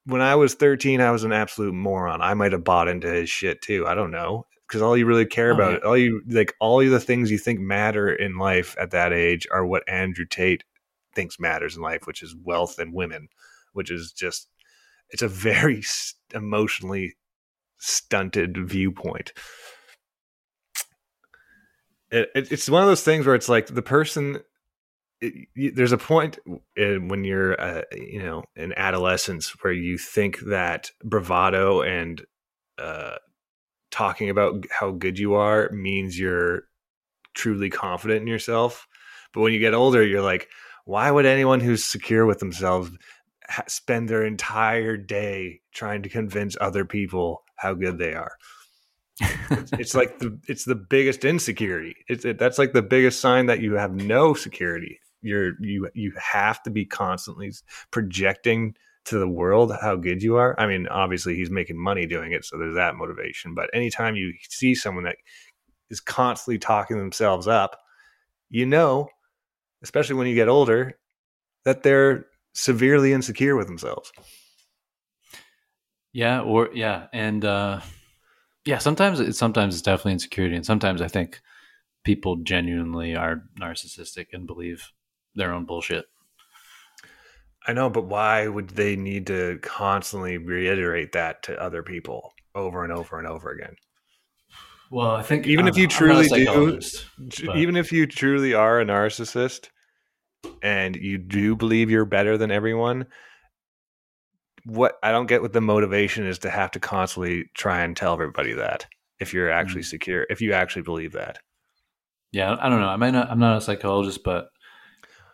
[0.06, 2.22] when I was 13, I was an absolute moron.
[2.22, 3.88] I might have bought into his shit too.
[3.88, 4.46] I don't know.
[4.68, 5.88] Because all you really care Oh, about, yeah.
[5.88, 9.48] all you like, all of the things you think matter in life at that age
[9.52, 10.64] are what Andrew Tate
[11.14, 13.30] thinks matters in life, which is wealth and women,
[13.74, 14.50] which is just,
[15.10, 15.82] it's a very
[16.34, 17.16] emotionally
[17.78, 19.32] stunted viewpoint.
[22.12, 24.40] It, it, it's one of those things where it's like the person
[25.20, 26.40] it, you, there's a point
[26.76, 32.26] in, when you're uh, you know in adolescence where you think that bravado and
[32.78, 33.16] uh,
[33.92, 36.64] talking about how good you are means you're
[37.34, 38.88] truly confident in yourself
[39.34, 40.50] but when you get older you're like
[40.86, 42.92] why would anyone who's secure with themselves
[43.48, 48.34] ha- spend their entire day trying to convince other people how good they are
[49.20, 51.96] it's like the it's the biggest insecurity.
[52.08, 55.00] It's it, that's like the biggest sign that you have no security.
[55.22, 57.52] You're you you have to be constantly
[57.92, 58.76] projecting
[59.08, 60.60] to the world how good you are.
[60.60, 63.54] I mean, obviously he's making money doing it, so there's that motivation.
[63.54, 65.18] But anytime you see someone that
[65.90, 67.80] is constantly talking themselves up,
[68.50, 69.10] you know,
[69.84, 70.98] especially when you get older,
[71.66, 74.12] that they're severely insecure with themselves.
[76.14, 77.82] Yeah, or yeah, and uh
[78.66, 81.42] yeah, sometimes it's sometimes it's definitely insecurity, and sometimes I think
[82.04, 84.92] people genuinely are narcissistic and believe
[85.36, 86.06] their own bullshit.
[87.68, 92.84] I know, but why would they need to constantly reiterate that to other people over
[92.84, 93.76] and over and over again?
[94.90, 96.80] Well, I think Even I if you know, a truly do-
[97.46, 99.68] but- Even if you truly are a narcissist
[100.62, 103.08] and you do believe you're better than everyone,
[104.64, 108.14] what I don't get what the motivation is to have to constantly try and tell
[108.14, 108.86] everybody that
[109.20, 109.86] if you're actually Mm.
[109.90, 111.40] secure, if you actually believe that.
[112.34, 112.90] yeah, I don't know.
[112.90, 113.30] I might not.
[113.32, 114.50] I'm not a psychologist, but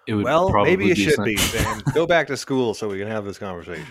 [0.08, 1.82] it would Well, maybe you should some- be, Sam.
[1.94, 3.86] Go back to school so we can have this conversation.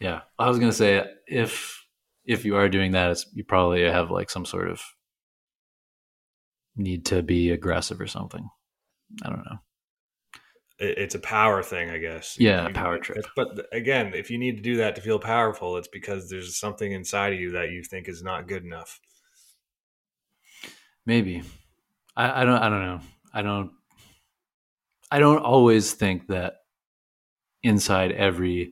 [0.00, 1.84] Yeah, I was gonna say if
[2.24, 4.80] if you are doing that, it's you probably have like some sort of
[6.76, 8.48] need to be aggressive or something.
[9.24, 9.58] I don't know.
[10.78, 12.36] It- It's a power thing, I guess.
[12.38, 13.24] Yeah, You- power trip.
[13.36, 16.90] But again, if you need to do that to feel powerful, it's because there's something
[16.92, 19.00] inside of you that you think is not good enough.
[21.06, 21.42] Maybe.
[22.16, 23.00] I, I don't I don't know.
[23.34, 23.70] I don't
[25.12, 26.54] I don't always think that
[27.62, 28.70] inside every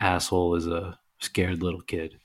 [0.00, 2.18] asshole is a scared little kid.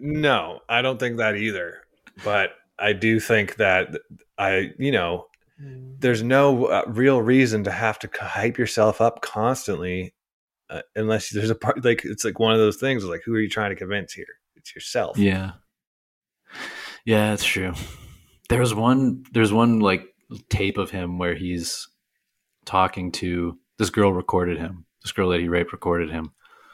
[0.00, 1.82] No, I don't think that either.
[2.24, 3.90] But I do think that
[4.38, 5.26] I, you know,
[5.58, 10.14] there's no uh, real reason to have to hype yourself up constantly,
[10.70, 13.04] uh, unless there's a part like it's like one of those things.
[13.04, 14.38] Like, who are you trying to convince here?
[14.56, 15.18] It's yourself.
[15.18, 15.52] Yeah.
[17.04, 17.74] Yeah, that's true.
[18.48, 20.06] There's one there's one like
[20.50, 21.88] tape of him where he's
[22.64, 24.84] talking to this girl recorded him.
[25.02, 26.32] This girl that he raped recorded him.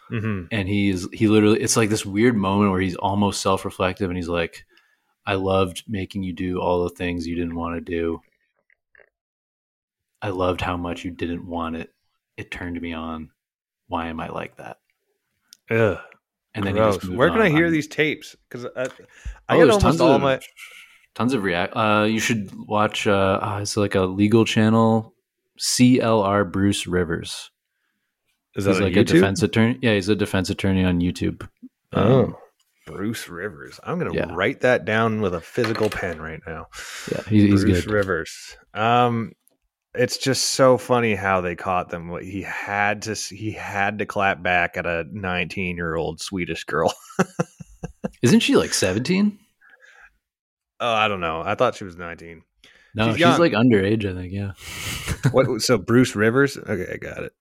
[0.08, 4.16] hmm and he's he literally it's like this weird moment where he's almost self-reflective and
[4.18, 4.66] he's like
[5.26, 8.20] i loved making you do all the things you didn't want to do
[10.20, 11.94] i loved how much you didn't want it
[12.36, 13.30] it turned me on
[13.88, 14.76] why am i like that
[15.70, 15.98] Ugh.
[16.54, 17.08] and then he Gross.
[17.08, 17.40] Where can.
[17.40, 18.36] I hear these tapes?
[18.48, 18.82] Because I,
[19.48, 20.40] I Oh, get almost all of my.
[21.14, 25.14] Tons of react uh you should watch uh ah, it's like a legal channel
[25.58, 27.50] clr bruce rivers
[28.56, 31.42] Is that on like a defense attorney yeah he's a defense attorney on youtube
[31.92, 32.38] Um, Oh,
[32.86, 33.80] Bruce Rivers.
[33.82, 34.26] I'm gonna Yeah.
[34.34, 36.66] write that down with a physical pen right now.
[37.10, 38.56] yeah he's Bruce good Rivers.
[38.74, 39.32] Um,
[39.94, 42.08] it's just so funny how they caught them.
[42.08, 43.14] What He had to.
[43.14, 46.92] He had to clap back at a 19 year old Swedish girl.
[48.22, 49.38] isn't she like 17
[50.80, 51.42] Oh, I don't know.
[51.44, 52.42] I thought she was 19.
[52.96, 54.32] No, She's she's, like underage, I think.
[54.32, 54.52] Yeah.
[55.32, 55.62] What?
[55.62, 56.56] So Bruce Rivers?
[56.58, 57.32] Okay, I got it.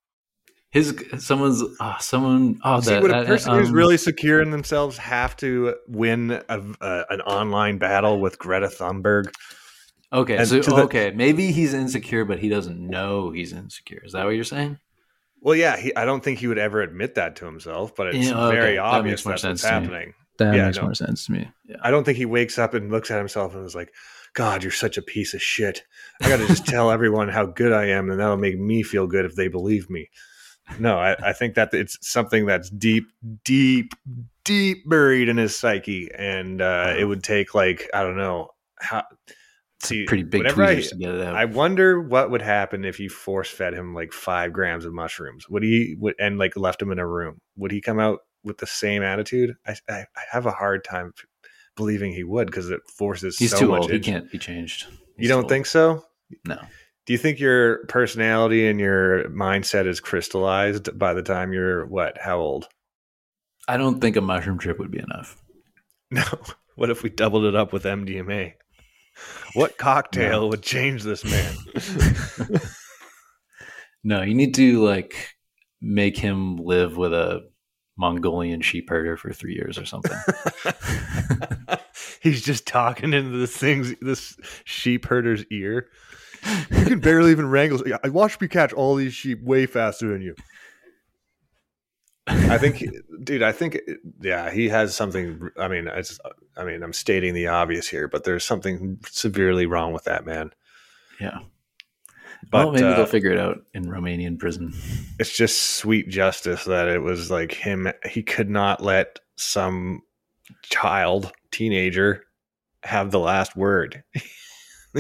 [0.72, 4.42] his someone's oh, someone oh See, that, would a that, person who's um, really secure
[4.42, 9.32] in themselves have to win a, a, an online battle with Greta Thunberg?
[10.14, 14.14] okay and so the- okay maybe he's insecure but he doesn't know he's insecure is
[14.14, 14.78] that what you're saying
[15.42, 18.28] Well, yeah, he, I don't think he would ever admit that to himself, but it's
[18.30, 20.14] Yeah, okay, very obvious more that's what's happening.
[20.40, 20.84] That Yeah, makes no.
[20.84, 21.50] more sense to me.
[21.66, 23.94] yeah I don't think he wakes up and looks at himself and is like,
[24.34, 25.84] God, you're such a piece of shit.
[26.22, 29.06] I got to just tell everyone how good I am, and that'll make me feel
[29.06, 30.10] good if they believe me.
[30.80, 33.04] No, I, I think that it's something that's deep,
[33.44, 33.92] deep,
[34.46, 39.04] deep buried in his psyche, and uh, it would take like I don't know how.
[39.84, 43.10] See, pretty big I- to get it out I wonder what would happen if you
[43.10, 45.50] force fed him like five grams of mushrooms.
[45.50, 47.42] Would he would and like left him in a room?
[47.58, 49.56] Would he come out with the same attitude?
[49.66, 51.14] I I, I have a hard time
[51.76, 53.82] believing he would because it forces he's so too much.
[53.82, 54.86] old he can't be changed
[55.18, 56.06] You don't think so?
[56.46, 56.60] no
[57.06, 62.18] Do you think your personality and your mindset is crystallized by the time you're what?
[62.22, 62.68] How old?
[63.68, 65.42] i don't think a mushroom trip would be enough
[66.12, 66.24] No.
[66.76, 68.54] What if we doubled it up with MDMA?
[69.54, 71.56] What cocktail would change this man?
[74.04, 75.34] no you need to like
[75.82, 77.42] make him live with a
[77.96, 80.18] mongolian sheep herder for three years or something
[82.22, 85.90] He's just talking into this thing's this sheep herder's ear.
[86.72, 87.84] You can barely even wrangle.
[88.04, 90.36] I watched me catch all these sheep way faster than you.
[92.26, 92.84] I think,
[93.24, 93.44] dude.
[93.44, 93.80] I think,
[94.22, 95.50] yeah, he has something.
[95.58, 96.20] I mean, it's.
[96.56, 100.52] I mean, I'm stating the obvious here, but there's something severely wrong with that man.
[101.20, 101.40] yeah
[102.52, 104.74] But well maybe uh, they'll figure it out in romanian prison
[105.20, 107.92] it's just sweet justice that it was like him.
[108.06, 110.02] He could not let some
[110.64, 112.24] child, teenager,
[112.84, 114.04] have the last word.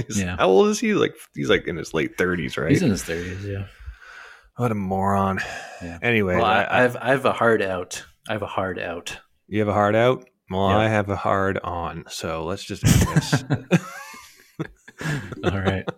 [0.09, 0.37] Yeah.
[0.37, 0.95] How old is he?
[0.95, 2.71] Like he's like in his late thirties, right?
[2.71, 3.67] he's in his 30s yeah
[4.55, 5.39] what a moron.
[5.81, 5.99] Yeah.
[6.01, 8.03] Anyway, well, I, I, I have I have a hard out.
[8.27, 9.19] I have a hard out.
[9.47, 10.29] you have a hard out.
[10.49, 10.77] Well, Yeah.
[10.77, 12.05] I have a hard on.
[12.09, 13.43] So let's just end this.
[15.43, 15.85] All right.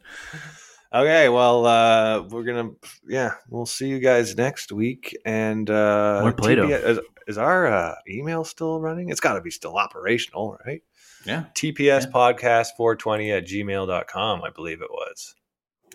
[0.95, 1.29] okay.
[1.29, 2.71] Well, uh, we're gonna.
[3.07, 5.15] Yeah, we'll see you guys next week.
[5.25, 6.67] And uh, More Plato.
[6.67, 9.09] TPS is, is our uh, email still running?
[9.09, 10.81] It's got to be still operational, right?
[11.25, 11.45] Yeah.
[11.55, 15.35] TPS podcast 420 at gmail.com, I believe it was.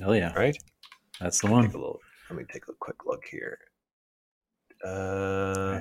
[0.01, 0.32] Hell yeah.
[0.34, 0.57] Right?
[1.20, 1.66] That's the one.
[1.66, 3.59] little, let me take a quick look here.
[4.84, 5.80] Uh,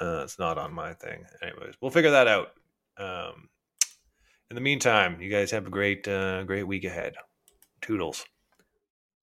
[0.00, 1.24] uh, it's not on my thing.
[1.42, 2.52] Anyways, we'll figure that out.
[2.96, 3.48] Um,
[4.50, 7.14] in the meantime, you guys have a great, uh, great week ahead.
[7.80, 8.24] Toodles.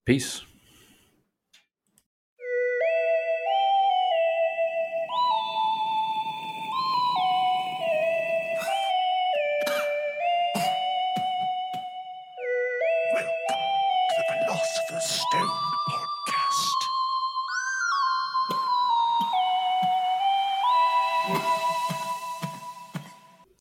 [0.06, 0.43] Peace.